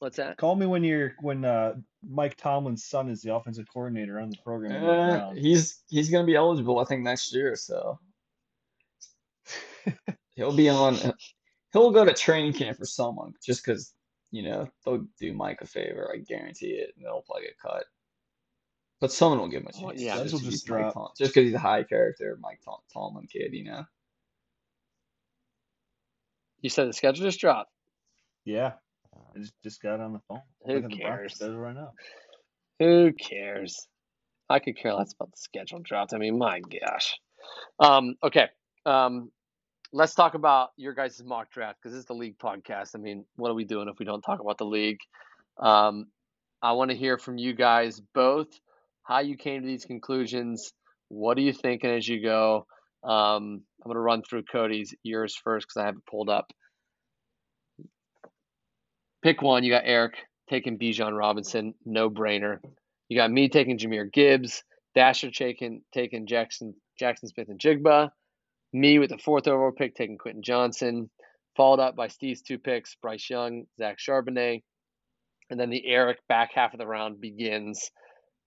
[0.00, 0.36] What's that?
[0.36, 1.74] call me when you're when uh,
[2.08, 4.72] Mike Tomlin's son is the offensive coordinator on the program.
[4.72, 5.38] in the round.
[5.38, 7.54] he's he's gonna be eligible, I think, next year.
[7.54, 7.98] So
[10.34, 10.96] he'll be on.
[11.72, 13.92] He'll go to training camp for someone just because
[14.30, 16.10] you know they'll do Mike a favor.
[16.12, 16.94] I guarantee it.
[16.96, 17.84] And they'll probably get cut.
[19.00, 20.02] But someone will give him a Oh, chance.
[20.02, 20.14] yeah.
[20.16, 20.94] Studs will just he's Mike drop.
[20.94, 23.52] Tom- just because he's a high character, Mike Tom- Tomlin kid.
[23.54, 23.84] You know.
[26.60, 27.70] You said the schedule just dropped.
[28.44, 28.72] yeah,
[29.34, 30.42] I just, just got on the phone.
[30.66, 31.34] Who Looking the cares?
[31.36, 31.92] schedule right now.
[32.80, 33.86] Who cares?
[34.50, 36.14] I could care less about the schedule dropped.
[36.14, 37.14] I mean, my gosh.
[37.78, 38.48] Um, okay.
[38.86, 39.30] Um,
[39.92, 42.90] let's talk about your guys' mock draft because this is the league podcast.
[42.94, 44.98] I mean, what are we doing if we don't talk about the league?
[45.58, 46.06] Um,
[46.62, 48.48] I want to hear from you guys both
[49.08, 50.72] how you came to these conclusions.
[51.08, 52.66] What are you thinking as you go?
[53.02, 56.52] Um, I'm going to run through Cody's yours first because I have it pulled up.
[59.22, 59.64] Pick one.
[59.64, 60.14] You got Eric
[60.50, 62.58] taking Bijan Robinson, no brainer.
[63.08, 64.62] You got me taking Jahmyr Gibbs,
[64.94, 68.10] Dasher taking taking Jackson Jackson Smith-Njigba,
[68.74, 71.08] me with the fourth overall pick taking Quentin Johnston,
[71.56, 74.62] followed up by Steve's two picks, Bryce Young, Zach Charbonnet,
[75.48, 77.90] and then the Eric back half of the round begins.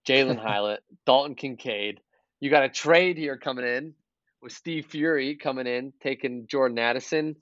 [0.08, 2.00] Jalen Hyatt, Dalton Kincaid.
[2.40, 3.94] You got a trade here coming in
[4.42, 7.36] with Steve Fury coming in, taking Jordan Addison.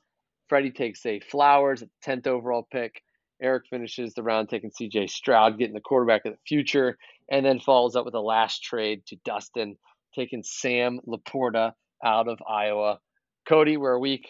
[0.48, 3.02] Freddie takes a Flowers at the 10th overall pick.
[3.42, 6.98] Eric finishes the round taking CJ Stroud, getting the quarterback of the future,
[7.32, 9.78] and then follows up with a last trade to Dustin,
[10.14, 13.00] taking Sam Laporta out of Iowa.
[13.48, 14.28] Cody, we're a week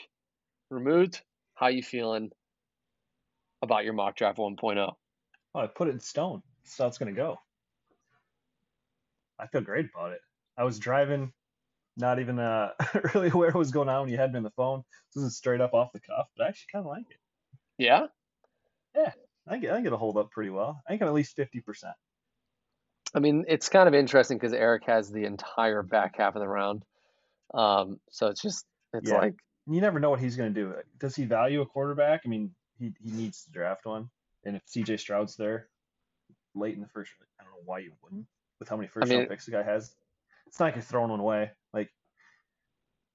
[0.70, 1.22] removed.
[1.56, 2.30] How you feeling
[3.62, 4.78] about your mock draft 1.0?
[5.56, 6.44] Oh, I put it in stone.
[6.64, 7.40] That's it's gonna go.
[9.40, 10.22] I feel great about it.
[10.58, 11.32] I was driving,
[11.98, 12.72] not even uh
[13.14, 14.84] really aware what was going on when you had me on the phone.
[15.16, 17.18] This is straight up off the cuff, but I actually kind of like it.
[17.78, 18.08] Yeah?
[18.96, 19.12] Yeah,
[19.48, 20.82] I get I get it'll hold up pretty well.
[20.86, 21.94] I think I'm at least fifty percent.
[23.16, 26.48] I mean, it's kind of interesting because Eric has the entire back half of the
[26.48, 26.84] round.
[27.54, 29.18] Um, so it's just it's Yeah.
[29.18, 30.76] like You never know what he's going to do.
[31.00, 32.22] Does he value a quarterback?
[32.26, 34.10] I mean, he, he needs to draft one.
[34.46, 35.70] And if CJ Stroud's there
[36.56, 38.26] late in the first, I don't know why you wouldn't.
[38.60, 39.96] With how many first mean- round picks the guy has,
[40.48, 41.52] it's not like you're throwing one away.
[41.74, 41.90] Like,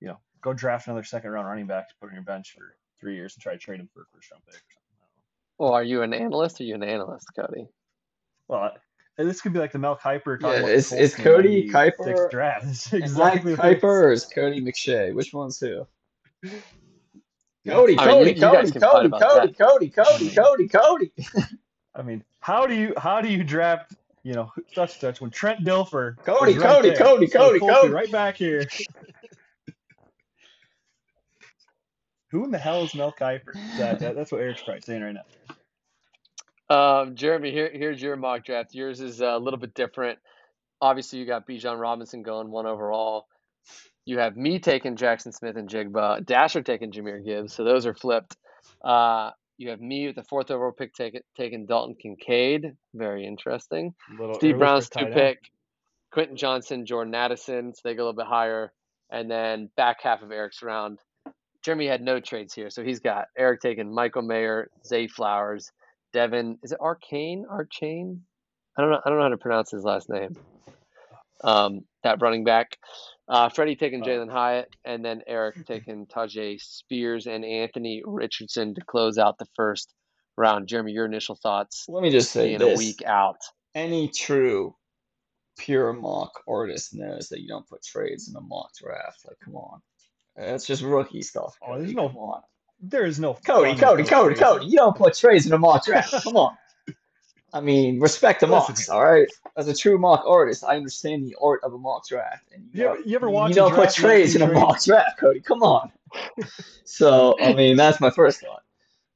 [0.01, 2.77] you know, go draft another second round running back to put on your bench for
[3.01, 4.97] three years and try to trade him for a first round pick or something.
[5.01, 5.65] I don't know.
[5.67, 6.61] well, are you an analyst?
[6.61, 7.69] Or are you an analyst, Cody?
[8.49, 8.77] Well, I-
[9.23, 10.41] this could be like the Mel Kiper.
[10.41, 12.67] talking Yeah, about is- is Cody Kiper draft.
[12.67, 13.81] It's exactly that what it is.
[13.83, 15.15] Kiper or is Cody McShay?
[15.15, 15.87] Which one's who?
[17.67, 19.53] Cody, I Cody, you- you guys Cody, Cody, Cody.
[19.53, 21.13] Cody, Cody, Cody, Cody.
[21.95, 25.65] I mean, how do you how do you draft you know such such when Trent
[25.67, 26.95] Dilfer Cody, was right Cody, there?
[26.95, 27.95] Cody, So Cody, Cody.
[27.95, 28.69] right back here.
[32.33, 33.57] Who in the hell is Mel Kiper?
[33.79, 35.23] That, that- that's what Eric's probably saying right now.
[36.71, 38.75] Um, Jeremy, here here's your mock draft.
[38.75, 40.19] Yours is a little bit different.
[40.81, 43.27] Obviously, you got Bijan Robinson going one overall.
[44.07, 46.27] You have me taking Jackson Smith-Njigba.
[46.27, 47.55] Dasher taking Jahmyr Gibbs.
[47.55, 48.37] So those are flipped.
[48.85, 52.77] Uh, you have me with the fourth overall pick taking taking Dalton Kincaid.
[52.95, 53.95] Very interesting.
[54.35, 55.39] Steve Brown's two pick.
[56.13, 57.75] Quentin Johnston, Jordan Addison.
[57.75, 58.73] So they go a little bit higher.
[59.11, 60.99] And then back half of Eric's round.
[61.63, 65.73] Jeremy had no trades here, so he's got Eric taking Michael Mayer, Zay Flowers,
[66.13, 66.59] Devin.
[66.63, 67.47] Is it Arcane?
[67.51, 68.19] Archane?
[68.77, 69.01] I don't know.
[69.05, 70.37] I don't know how to pronounce his last name.
[71.43, 72.77] Um, that running back.
[73.29, 74.07] Uh, Freddie taking Oh.
[74.07, 79.47] Jalen Hyatt, and then Eric taking Tyjae Spears and Anthony Richardson to close out the
[79.57, 79.93] first
[80.37, 80.67] round.
[80.69, 82.79] Jeremy, your initial thoughts Let me just say being this.
[82.79, 83.39] a week out.
[83.75, 84.75] Any true
[85.59, 89.21] pure mock artist knows that you don't put trades in a mock draft.
[89.27, 89.81] Like, come on.
[90.37, 91.57] That's just rookie stuff.
[91.67, 92.43] Oh, there's no- Come on.
[92.81, 94.67] There is no Cody, fun Cody, Cody, Cody.
[94.67, 96.13] You don't put trades in a mock draft.
[96.25, 96.55] Come on.
[97.55, 99.29] I mean, respect the mocks, all right?
[99.57, 102.45] As a true mock artist, I understand the art of a mock draft.
[102.53, 105.19] And You ever- you ever watch You don't put you trades in a mock draft,
[105.19, 105.39] Cody.
[105.41, 105.93] Come on.
[106.85, 108.63] so, I mean, that's my first thought.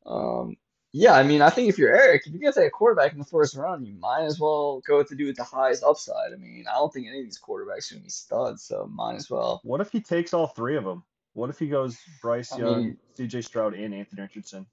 [0.07, 0.57] Um,
[0.93, 3.19] yeah, I mean, I think if you're Eric, if you're gonna take a quarterback in
[3.19, 6.33] the first round, you might as well go with the dude with the highest upside.
[6.33, 9.17] I mean, I don't think any of these quarterbacks are gonna be studs, so might
[9.17, 9.61] as well.
[9.65, 11.03] What if he takes all three of them?
[11.35, 13.43] What if he goes Bryce I Young, mean- C.J.
[13.43, 14.67] Stroud, and Anthony Richardson?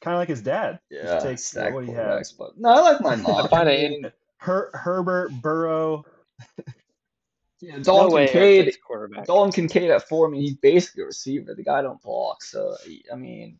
[0.00, 0.78] Kind of like his dad.
[0.90, 2.32] Yeah, Just take what he has.
[2.32, 3.50] but no, I like my mock.
[3.50, 6.04] find I it mean, Her, Herbert, Burrow.
[7.60, 9.26] yeah, No Dalton way Kincaid, quarterback.
[9.26, 10.28] Dalton Kincaid at four.
[10.28, 11.54] I mean, he's basically a receiver.
[11.54, 12.76] The guy don't block, so
[13.12, 13.58] I mean,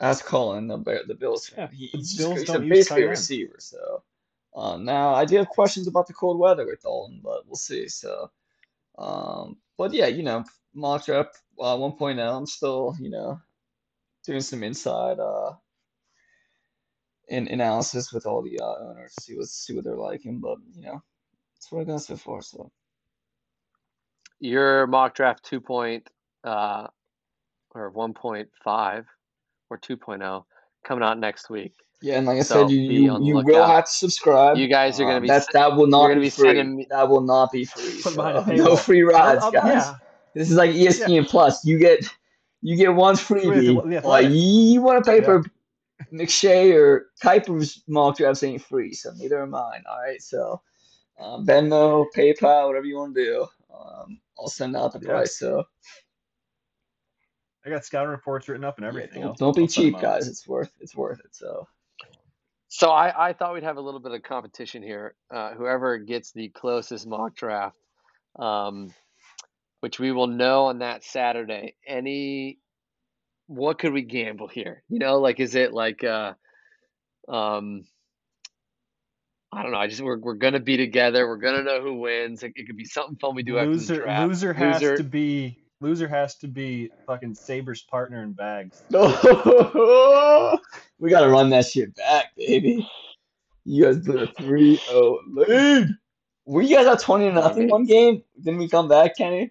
[0.00, 1.68] ask Colin, the the Bills fan.
[1.72, 3.56] Yeah, He- the he's just Bills he's a basically a receiver.
[3.58, 4.02] So
[4.54, 7.88] um, now I do have questions about the cold weather with Dalton, but we'll see.
[7.88, 8.30] So,
[8.98, 12.18] um, but yeah, you know, mock draft uh, 1.0.
[12.36, 13.40] I'm still, you know,
[14.24, 15.52] doing some inside uh
[17.28, 20.40] in analysis with all the uh, owners, see what see what they're liking.
[20.40, 21.02] But you know,
[21.56, 22.42] that's what I got so far.
[22.42, 22.70] So.
[24.40, 25.60] Your mock draft 2.
[25.60, 26.08] Point,
[26.44, 26.86] uh,
[27.74, 29.04] or 1.5
[29.68, 30.44] or 2.0
[30.82, 31.74] coming out next week.
[32.02, 34.56] Yeah, and like I So said, you you, you will have to subscribe.
[34.56, 36.48] You guys are gonna Um, be that's sen- that will not be be free.
[36.48, 38.00] sending me- That will not be free.
[38.02, 39.62] Put behind a So, no free rides, I'll- I'll- guys.
[39.84, 39.94] yeah.
[40.34, 41.64] This is like ESPN Plus.
[41.64, 42.08] You get
[42.62, 43.84] you get one The freebie.
[43.84, 44.30] Like Athletic.
[44.32, 45.44] you want to pay for
[46.12, 49.82] McShay or Kiper's mock drafts ain't free, so neither am mine.
[49.88, 50.60] All right, so
[51.18, 53.46] um, Venmo, PayPal, whatever you want to do.
[53.74, 55.08] Um, I'll send out the Yeah.
[55.12, 55.38] price.
[55.38, 55.64] So
[57.64, 59.20] I got scouting reports written up and yeah, everything.
[59.22, 60.28] don't, I'll- don't be I'll cheap, guys.
[60.28, 61.34] It's worth it's worth it.
[61.34, 61.66] So
[62.68, 65.14] So I, I thought we'd have a little bit of competition here.
[65.30, 67.76] Uh, whoever gets the closest mock draft,
[68.36, 68.92] um,
[69.80, 71.74] which we will know on that Saturday.
[71.86, 72.58] Any,
[73.46, 74.82] what could we gamble here?
[74.88, 76.34] You know, like is it like, uh,
[77.28, 77.84] um,
[79.52, 79.78] I don't know.
[79.78, 81.26] I just we're we're gonna be together.
[81.26, 82.42] We're gonna know who wins.
[82.44, 84.28] It, it could be something fun we do after the Loser, draft.
[84.28, 88.82] loser has Loser- to be loser has to be fucking Saber's partner in bags.
[88.90, 88.98] we
[91.10, 92.88] gotta run that shit back, baby.
[93.64, 95.88] You guys blew a 3-0 lead.
[96.46, 98.22] Were you guys up 20 to nothing one game?
[98.42, 99.50] Didn't we come back, Kenny?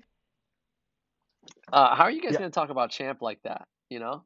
[1.71, 2.39] Uh, how are you guys Yeah.
[2.39, 3.67] going to talk about Champ like that?
[3.89, 4.23] You know,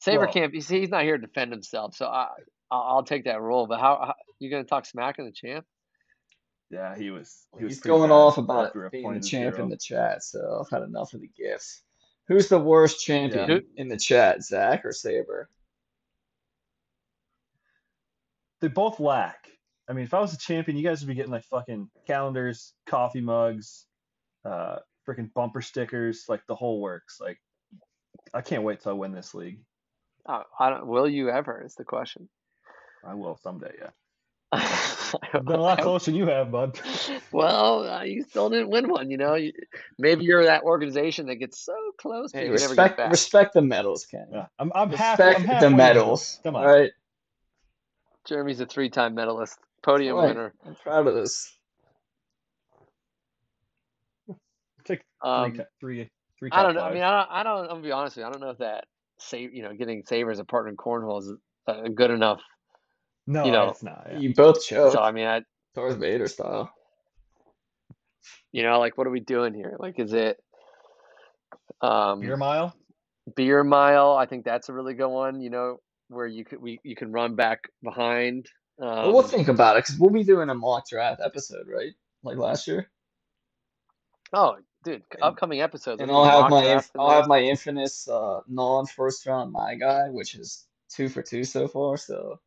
[0.00, 0.54] Saber Well- can't.
[0.54, 2.28] He's, he's not here to defend himself, so I
[2.70, 3.66] I'll, I'll take that role.
[3.66, 5.66] But how, how you going to talk smack in the Champ?
[6.70, 7.46] Yeah, he was.
[7.58, 9.64] He was He's going off about being the champ zero.
[9.64, 11.82] in the chat, so I've had enough of the gifts.
[12.28, 15.50] Who's the worst champion Who- in the chat, Zach or Saber?
[18.60, 19.48] They both lack.
[19.88, 22.72] I mean, if I was a champion, you guys would be getting like fucking calendars,
[22.86, 23.86] coffee mugs,
[24.44, 24.76] uh,
[25.10, 27.20] freaking bumper stickers, like the whole works.
[27.20, 27.40] Like,
[28.34, 29.60] I can't wait till I win this league.
[30.26, 31.62] Uh, I don't, will you ever?
[31.64, 32.28] Is the question.
[33.04, 33.90] I will someday, yeah.
[34.52, 36.78] I've been a lot closer than you have, bud.
[37.32, 39.10] well, uh, you still didn't win one.
[39.10, 39.52] You know, you,
[39.98, 43.10] maybe you're that organization that gets so close, but Hey, you never get respect back.
[43.10, 44.26] respect the medals, Ken.
[44.32, 45.20] Yeah, I'm I'm half.
[45.20, 46.40] I'm Respect the medals.
[46.42, 46.64] Come on.
[46.66, 46.90] All right.
[48.26, 50.28] Jeremy's a three-time medalist, podium Right.
[50.28, 50.52] winner.
[50.66, 51.56] I'm proud of this.
[54.90, 56.50] Take three, Um, ti- three, three.
[56.52, 56.88] I don't top know.
[56.90, 57.02] I mean.
[57.02, 57.28] I don't.
[57.30, 57.62] I don't.
[57.64, 58.28] I'm gonna be honest with you.
[58.28, 58.84] I don't know if that
[59.18, 61.32] save, you know, getting Saver as a partner in cornhole is
[61.66, 62.40] uh, good enough.
[63.26, 64.06] no, you know, it's not.
[64.10, 64.18] yeah.
[64.18, 65.42] You both chose So I mean, I,
[65.74, 66.72] Darth Vader style.
[68.52, 69.76] you know, like, what are we doing here?
[69.78, 70.38] Like, is it
[71.82, 72.74] um Beer mile.
[73.36, 74.12] beer mile?
[74.16, 75.40] I think that's a really good one.
[75.40, 78.46] You know, where you could we you can run back behind.
[78.80, 81.92] Um, Well, we'll think about it because we'll be doing a mock draft episode, right?
[82.22, 82.90] Like last year.
[84.32, 86.00] oh, dude, And- upcoming episodes.
[86.02, 87.10] And I'll have my inf- I'll all.
[87.12, 91.68] have my infamous uh, non first round my guy, which is two for two so
[91.68, 91.96] far.
[91.96, 92.40] So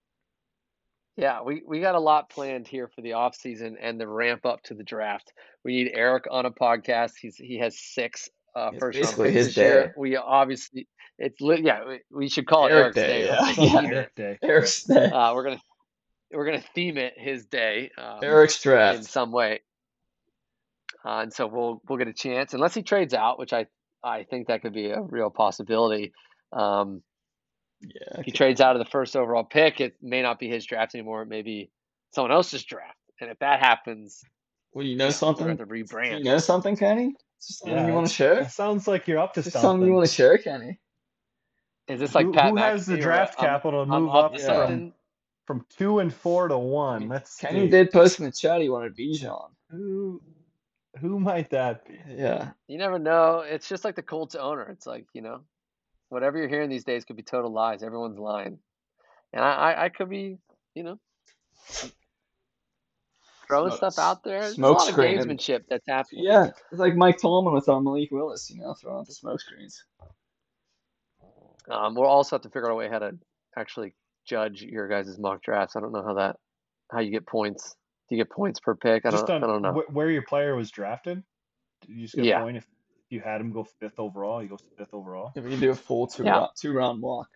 [1.16, 4.46] Yeah, we, we got a lot planned here for the off season and the ramp
[4.46, 5.32] up to the draft.
[5.64, 7.12] We need Eric on a podcast.
[7.22, 9.86] He's he has six uh, It's first round basically picks his this year.
[9.88, 9.92] day.
[9.98, 10.88] We obviously
[11.20, 13.26] it's li- yeah we, we should call it Eric's Day, day.
[13.28, 13.40] yeah.
[13.42, 13.82] Let's Yeah.
[13.86, 14.40] Eric Day.
[14.42, 15.06] Eric's day.
[15.06, 15.62] Uh, we're gonna
[16.34, 19.62] we're gonna theme it his day um, Eric's draft in some way.
[21.06, 23.66] Uh, and so we'll we'll get a chance unless he trades out, which I
[24.04, 26.14] I think that could be a real possibility.
[26.52, 27.02] Um,
[27.82, 28.20] Yeah.
[28.20, 30.96] if he trades out of the first overall pick, it may not be his draft
[30.96, 31.22] anymore.
[31.24, 31.70] It may be
[32.12, 32.98] someone else's draft.
[33.20, 34.24] And if that happens,
[34.74, 35.46] Well, you know you something?
[35.46, 37.16] going to Do you know something, Kenny?
[37.40, 38.48] Something Yeah, you want to share?
[38.50, 39.62] sounds like you're up to something.
[39.62, 40.80] something you want to share, Kenny?
[41.90, 44.04] Is this like who, Pat who has the McAfee or draft I'm- capital to I'm
[44.04, 44.66] move up up to Yeah.
[44.68, 44.94] from
[45.46, 47.10] from two and four to one?
[47.10, 47.70] Let's Kenny see.
[47.70, 49.52] did post in the chat he wanted Bijan.
[49.70, 50.22] Who
[51.02, 52.00] who might that be?
[52.08, 52.52] Yeah.
[52.68, 53.40] You never know.
[53.40, 54.64] It's just like the Colts owner.
[54.64, 55.42] It's like, you know,
[56.10, 57.84] whatever you're hearing these days could be total lies.
[57.84, 58.60] Everyone's lying.
[59.32, 60.38] And I, I, I could be,
[60.76, 61.00] you know,
[63.48, 64.42] throwing Smoke- stuff out there.
[64.42, 65.18] There's a smoke lot of screen.
[65.18, 66.24] gamesmanship that's happening.
[66.24, 66.50] Yeah.
[66.72, 69.84] It's like Mike Tolman with um, Malik Willis, you know, throwing out the smoke screens.
[71.70, 73.18] Um, we'll also have to figure out a way how to
[73.58, 75.76] actually judge your guys' mock drafts.
[75.76, 76.36] I don't know how that,
[76.92, 77.76] how you get points.
[78.14, 79.08] Do you get points per pick?
[79.08, 79.72] I don't, on I don't know.
[79.74, 81.24] wh- where your player was drafted.
[81.88, 82.42] You just get Yeah.
[82.42, 82.68] a point if
[83.10, 84.40] you had him go fifth overall.
[84.40, 85.32] He goes fifth overall.
[85.36, 86.32] If we can do a full two Yeah.
[86.34, 87.28] round two round mock.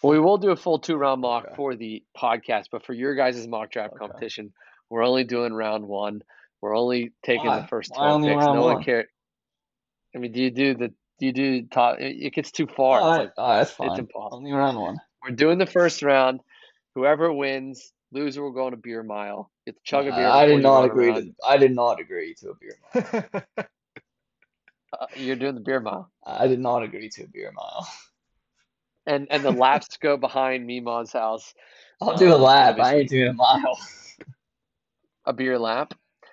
[0.00, 1.54] Well, we will do a full two round mock Okay.
[1.56, 3.98] for the podcast, but for your guys' mock draft Okay.
[4.06, 4.52] competition,
[4.90, 6.22] we're only doing round one.
[6.60, 7.60] We're only taking Why?
[7.62, 8.44] the first Why twelve picks.
[8.44, 8.84] no one one?
[8.84, 9.08] cares.
[10.14, 10.88] I mean, do you do the
[11.18, 11.98] do you do top?
[11.98, 13.00] It, it gets too far.
[13.00, 13.98] All It's like all right, that's fine.
[13.98, 14.36] impossible.
[14.36, 14.98] Only round one.
[15.24, 16.40] we're doing the first round.
[16.94, 19.50] Whoever wins, loser will go on a beer mile.
[19.66, 20.26] You have to chug a beer.
[20.26, 21.32] I, I did not agree to.
[21.46, 23.44] I did not agree to a beer mile.
[24.98, 27.86] Uh, you're doing the beer mile, I did not agree to a beer mile.
[29.06, 31.52] and and the laps go behind Mima's house.
[32.00, 32.76] I'll do a Um, lap.
[32.76, 33.78] that'll I ain't doing a mile.
[35.26, 35.92] A beer lap.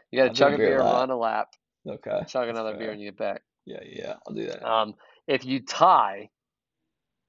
[0.10, 0.94] You got I'll to chug a a beer beer, lap.
[0.94, 1.50] run a lap,
[1.86, 2.10] Okay.
[2.12, 2.92] chug that's another beer, fair.
[2.92, 3.42] and you get back.
[3.66, 4.64] Yeah, yeah, I'll do that.
[4.66, 4.94] Um,
[5.28, 6.30] if you tie,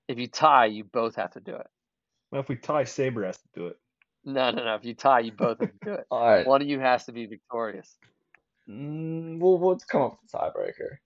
[0.06, 1.66] if you tie, you both have to do it.
[2.30, 3.78] well, if we tie, Saber has to do it.
[4.26, 4.74] No, no, no.
[4.74, 6.06] If you tie, you both have to do it.
[6.10, 6.46] All right.
[6.46, 7.96] One of you has to be victorious.
[8.68, 10.98] Mm, we'll we'll come up with a tiebreaker.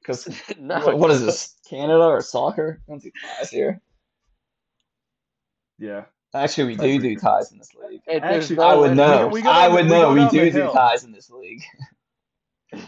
[0.00, 0.28] Because
[0.60, 1.56] no, what, what is this?
[1.68, 2.80] Canada or soccer?
[2.86, 3.80] I don't do ties here.
[5.80, 6.04] Yeah.
[6.32, 8.00] Actually, we do do ties in this league.
[8.06, 9.26] It- Actually, I would know.
[9.26, 10.12] we go I down the- would we know.
[10.12, 10.72] We do do hill.
[10.72, 11.64] ties in this league.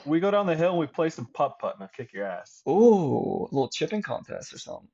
[0.05, 2.27] We go down the hill and we play some putt putt and I'll kick your
[2.27, 2.63] ass.
[2.69, 4.89] Ooh, a little chipping contest or something.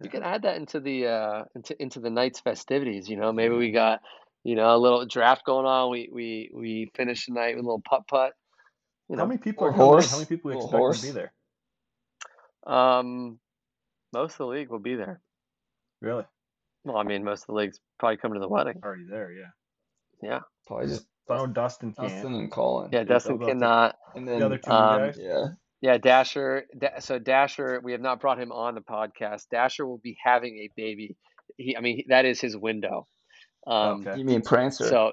[0.00, 3.08] We can add that into the uh into into the night's festivities.
[3.08, 4.00] You know, maybe we got
[4.44, 5.90] you know a little draft going on.
[5.90, 8.32] We we we finish the night with a little putt putt.
[9.08, 10.10] You How know, many people Or are coming horse.
[10.10, 11.00] How many people Little expect horse.
[11.00, 11.32] to be there?
[12.66, 13.38] um,
[14.12, 15.20] most of the league will be there.
[16.00, 16.24] Really?
[16.84, 18.80] Well, I mean, most of the league's probably coming to the wedding.
[18.82, 19.50] Already there, yeah.
[20.22, 22.08] Yeah, Probably just So I know Dustin can't.
[22.08, 22.90] Dustin and Colin.
[22.92, 23.04] yeah.
[23.04, 23.96] Dustin about the- cannot.
[24.14, 25.18] And The then other two Um, guys.
[25.20, 25.46] yeah,
[25.80, 26.64] Yeah, Dasher.
[27.00, 29.48] So Dasher, we have not brought him on the podcast.
[29.50, 31.16] Dasher will be having a baby.
[31.56, 33.06] He, I mean, that is his window.
[33.66, 34.18] Um, Okay.
[34.18, 34.84] you mean Prancer?
[34.88, 35.12] So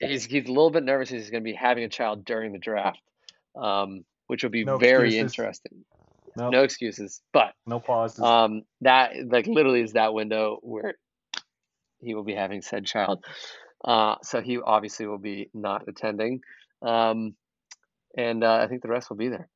[0.00, 1.08] he's he's a little bit nervous.
[1.08, 3.00] He's going to be having a child during the draft,
[3.56, 5.38] um, which will be No very excuses.
[5.38, 5.84] interesting.
[6.36, 8.20] No, No excuses, but no pauses.
[8.24, 10.94] um, that like literally is that window where
[12.00, 13.24] he will be having said child.
[13.84, 16.40] Uh, so he obviously will be not attending,
[16.82, 17.34] um,
[18.16, 19.48] and uh, I think the rest will be there.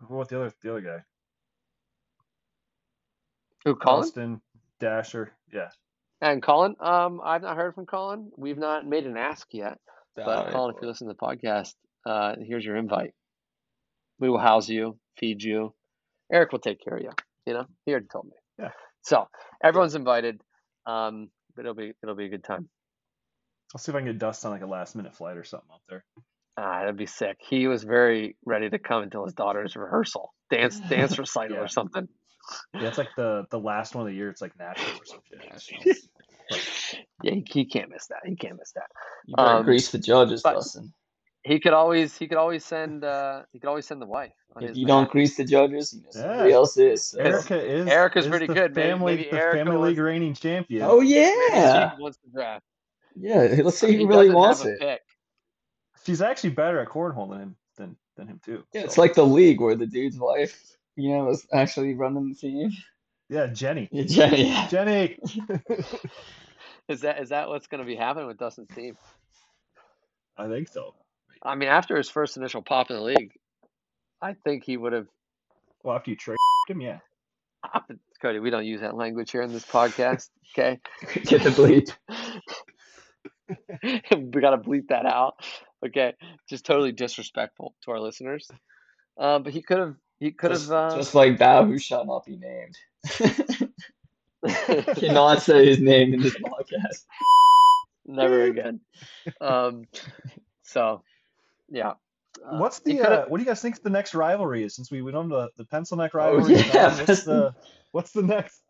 [0.00, 0.98] What about the other the other guy?
[3.64, 4.02] Who, Colin?
[4.02, 4.40] Dustin,
[4.80, 5.32] Dasher.
[5.52, 5.68] Yeah.
[6.20, 8.30] And Colin, um, I've not heard from Colin.
[8.36, 9.78] We've not made an ask yet.
[10.16, 11.74] But Alright, Colin, if you listen to the podcast,
[12.06, 13.14] uh, here's your invite.
[14.20, 15.74] We will house you, feed you.
[16.32, 17.10] Eric will take care of you.
[17.46, 18.32] You know, he already told me.
[18.58, 18.70] Yeah.
[19.02, 19.28] So
[19.62, 20.40] everyone's invited.
[20.86, 22.68] Um, but it'll be it'll be a good time.
[23.74, 25.82] I'll see if I can get Dustin like a last minute flight or something up
[25.88, 26.04] there.
[26.56, 27.38] Ah, that'd be sick.
[27.40, 31.62] He was very ready to come until his daughter's rehearsal, dance dance recital Yeah.
[31.62, 32.08] or something.
[32.74, 34.28] Yeah, it's like the the last one of the year.
[34.30, 35.40] It's like national or some shit.
[35.52, 36.08] Nationals.
[37.22, 38.18] Yeah, he, he can't miss that.
[38.24, 38.86] He can't miss that.
[39.26, 40.92] You better Um, grease the judges, Dustin.
[41.42, 44.32] He could always he could always send uh he could always send the wife.
[44.60, 46.54] If you don't grease the judges, you know somebody Yeah.
[46.56, 47.06] else is.
[47.10, 48.74] so- Erica is Erica's is pretty the good.
[48.74, 50.82] Family, maybe the Erica family was- league reigning champion.
[50.84, 52.64] Oh Maybe yeah, she wants to draft.
[53.16, 53.56] yeah.
[53.64, 54.80] Let's see He who really wants have a it.
[54.80, 55.00] pick.
[56.06, 58.64] She's actually better at cornhole than him than than him too.
[58.72, 62.34] Yeah, it's like the league where the dude's wife, you know, is actually running the
[62.34, 62.70] team.
[63.28, 63.88] yeah, Jenny.
[63.92, 64.66] Yeah, Jenny.
[64.68, 65.18] Jenny.
[66.88, 68.94] Is that is that what's going to be happening with Dustin's team?
[70.36, 70.94] I think so.
[71.42, 73.32] I mean, after his first initial pop in the league,
[74.20, 75.06] I think he would have.
[75.82, 76.36] Well, after you trade
[76.68, 76.98] him, yeah.
[78.20, 80.28] Cody, we don't use that language here in this podcast.
[80.52, 80.78] Okay,
[81.22, 81.90] Get the bleep.
[84.32, 85.36] we got to bleep that out.
[85.84, 86.14] Okay,
[86.48, 88.50] just totally disrespectful to our listeners.
[89.18, 89.94] Um, but he could have.
[90.18, 90.92] He could Just, have.
[90.92, 92.76] Uh, just like Bao, who shall not be named.
[94.96, 97.04] Cannot say his name in this podcast.
[98.06, 98.80] never again.
[99.40, 99.84] Um,
[100.62, 101.02] so,
[101.68, 101.94] yeah.
[102.44, 104.74] Uh, What's the uh, what do you guys think the next rivalry is?
[104.74, 107.54] Since we went on the the pencil neck rivalry, Oh, yeah, what's the
[107.92, 108.60] what's the next?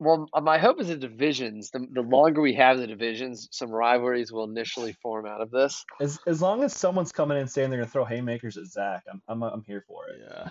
[0.00, 1.70] Well, my hope is the divisions.
[1.70, 5.84] The, the longer we have the divisions, some rivalries will initially form out of this.
[6.00, 9.22] As as long as someone's coming in saying they're gonna throw haymakers at Zach, I'm
[9.28, 10.20] I'm I'm here for it.
[10.22, 10.34] Yeah.
[10.44, 10.48] Uh,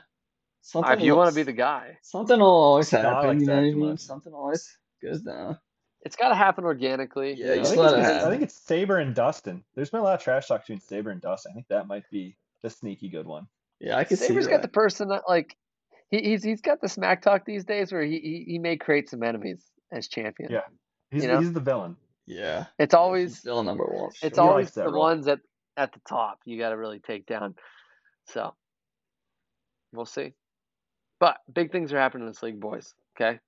[0.62, 3.28] Something if you want to be the guy, something will always No, happen.
[3.30, 3.98] like you know what I mean?
[3.98, 5.58] Something always goes down.
[6.02, 7.34] it's got to happen organically.
[7.34, 7.62] Yeah, you I know?
[7.64, 9.64] just think, let it's, it I think it's Saber and Dustin.
[9.74, 11.54] There's been a lot of trash talk between Saber and Dustin.
[11.54, 13.48] I think that might be the sneaky good one.
[13.80, 14.52] Yeah, I could see Saber's that.
[14.52, 15.56] got the person that like
[16.10, 19.10] he, he's he's got the smack talk these days where he, he he may create
[19.10, 20.52] some enemies as champion.
[20.52, 20.62] Yeah.
[21.12, 21.40] He's You know?
[21.40, 21.96] he's the villain.
[22.26, 22.66] Yeah.
[22.78, 24.12] It's always still number one.
[24.22, 25.00] it's He always the role.
[25.00, 25.40] ones at
[25.78, 27.56] at the top you got to really take down.
[28.28, 28.54] So
[29.92, 30.34] we'll see.
[31.20, 32.94] But big things are happening in this league, boys.
[33.20, 33.40] Okay,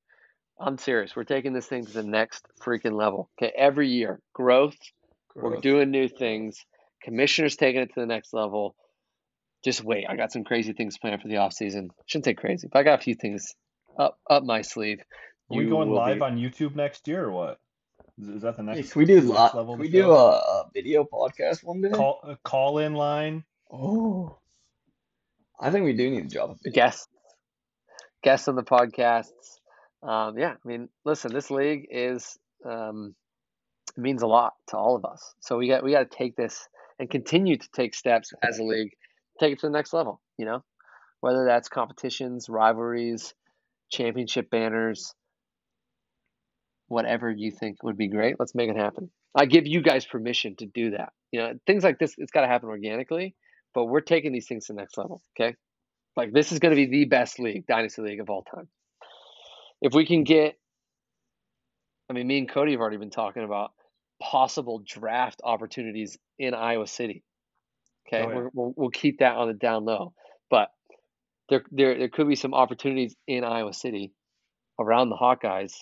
[0.60, 1.16] I'm serious.
[1.16, 3.30] We're taking this thing to the next freaking level.
[3.42, 4.76] Okay, every year growth.
[5.34, 6.66] We're doing new things.
[7.02, 8.76] Commissioner's taking it to the next level.
[9.64, 10.06] Just wait.
[10.10, 11.90] I got some crazy things planned for the off season.
[12.06, 13.54] Shouldn't say crazy, but I got a few things
[13.98, 15.00] up up my sleeve.
[15.50, 17.60] Are we You going live be- on YouTube next year or what?
[18.20, 18.92] Is, is that the Hey, next?
[18.94, 21.90] can we do next level Can we the do a, a video podcast one day?
[21.92, 23.44] call a call in line?
[23.72, 24.38] Oh.
[25.60, 26.74] I think we do need to drop a video.
[26.74, 27.08] guests
[28.24, 29.60] guests on the podcasts.
[30.04, 33.14] Um, yeah, I mean, listen, this league is um,
[33.98, 35.36] means a lot to all of us.
[35.42, 36.68] So we got we got to take this
[37.00, 38.92] and continue to take steps as a league,
[39.42, 40.22] take it to the next level.
[40.38, 40.64] You know,
[41.20, 43.34] whether that's competitions, rivalries,
[43.92, 45.14] championship banners,
[46.88, 48.36] whatever you think would be great.
[48.40, 49.10] Let's make it happen.
[49.36, 51.14] I give you guys permission to do that.
[51.32, 53.36] You know, things like this, it's got to happen organically,
[53.74, 55.24] but we're taking these things to the next level.
[55.40, 55.56] Okay.
[56.18, 58.68] Like this is going to be the best league, dynasty league of all time.
[59.82, 60.56] If we can get,
[62.10, 63.72] I mean, me and Cody have already been talking about
[64.22, 67.24] possible draft opportunities in Iowa City.
[68.14, 68.48] Okay, Oh, yeah.
[68.54, 70.14] We'll we'll keep that on the down low,
[70.50, 70.70] but
[71.50, 74.12] there there there could be some opportunities in Iowa City
[74.80, 75.74] around the Hawkeyes.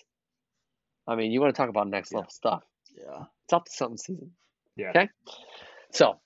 [1.07, 2.17] I mean, you want to talk about next Yeah.
[2.19, 2.63] level stuff?
[2.95, 3.23] Yeah.
[3.45, 4.31] It's up to something season.
[4.75, 4.89] Yeah.
[4.89, 5.09] Okay.
[5.91, 6.19] So,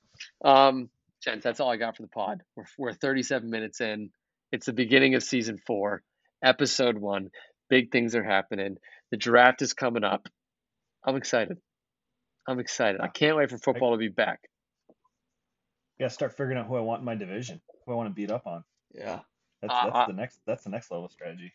[0.43, 0.89] um,
[1.23, 2.41] gents, that's all I got for the pod.
[2.55, 4.09] We're, we're 37 minutes in.
[4.51, 6.03] It's the beginning of season four,
[6.43, 7.29] episode one.
[7.69, 8.75] Big things are happening.
[9.11, 10.27] The draft is coming up.
[11.05, 11.57] I'm excited.
[12.47, 12.99] I'm excited.
[12.99, 14.41] I can't wait for football to be back.
[15.99, 17.61] Yeah, start figuring out who I want in my division.
[17.85, 18.63] Who I want to beat up on.
[18.93, 19.19] Yeah.
[19.61, 21.53] That's Uh, that's uh, the next that's the next level strategy.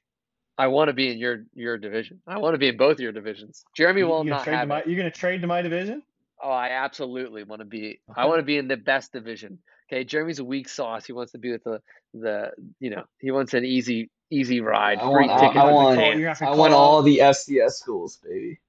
[0.57, 2.20] I want to be in your your division.
[2.26, 3.64] I want to be in both your divisions.
[3.76, 4.86] Jeremy You- will you gonna not trade to have my, it.
[4.86, 6.03] You're gonna trade to my division?
[6.43, 8.01] Oh, I absolutely want to be.
[8.14, 9.59] I want to be in the best division.
[9.91, 11.05] Okay, Jeremy's a weak sauce.
[11.05, 11.82] He wants to be with the
[12.14, 15.57] the you know he wants an easy easy ride, I free want, I, ticket.
[15.57, 16.12] I want, Japan.
[16.12, 18.61] You're gonna have to I want all the FCS schools, baby.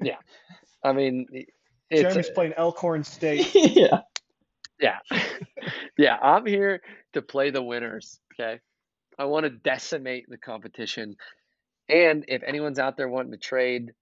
[0.00, 0.16] Yeah,
[0.82, 1.26] I mean,
[1.90, 3.50] it's Jeremy's playing Elkhorn State.
[3.54, 4.00] yeah.
[4.80, 4.98] yeah,
[5.98, 6.16] yeah.
[6.16, 6.82] I'm here
[7.14, 8.20] to play the winners.
[8.34, 8.60] Okay,
[9.18, 11.16] I want to decimate the competition.
[11.88, 13.92] And if anyone's out there wanting to trade,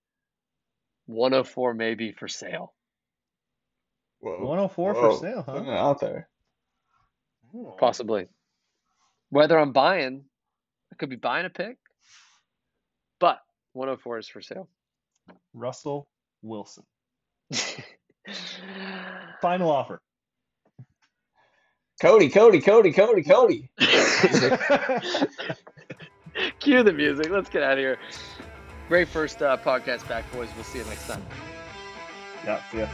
[1.07, 2.74] 104 may be for sale.
[4.18, 4.45] Whoa.
[4.45, 5.01] 104 Whoa.
[5.01, 5.70] for sale, huh?
[5.70, 6.28] out there.
[7.78, 8.26] Possibly.
[9.30, 10.24] Whether I'm buying,
[10.93, 11.76] I could be buying a pick,
[13.20, 13.39] but
[13.72, 14.68] 104 is for sale.
[15.55, 16.09] Russell
[16.43, 16.84] Wilson.
[19.40, 20.01] Final offer.
[22.01, 23.70] Cody, Cody, Cody, Cody, Cody.
[26.61, 27.30] Cue the music.
[27.30, 27.99] Let's get out of here.
[28.88, 30.49] Great first uh, podcast back, boys.
[30.55, 31.24] We'll see you next time.
[32.44, 32.88] Yeah, see ya.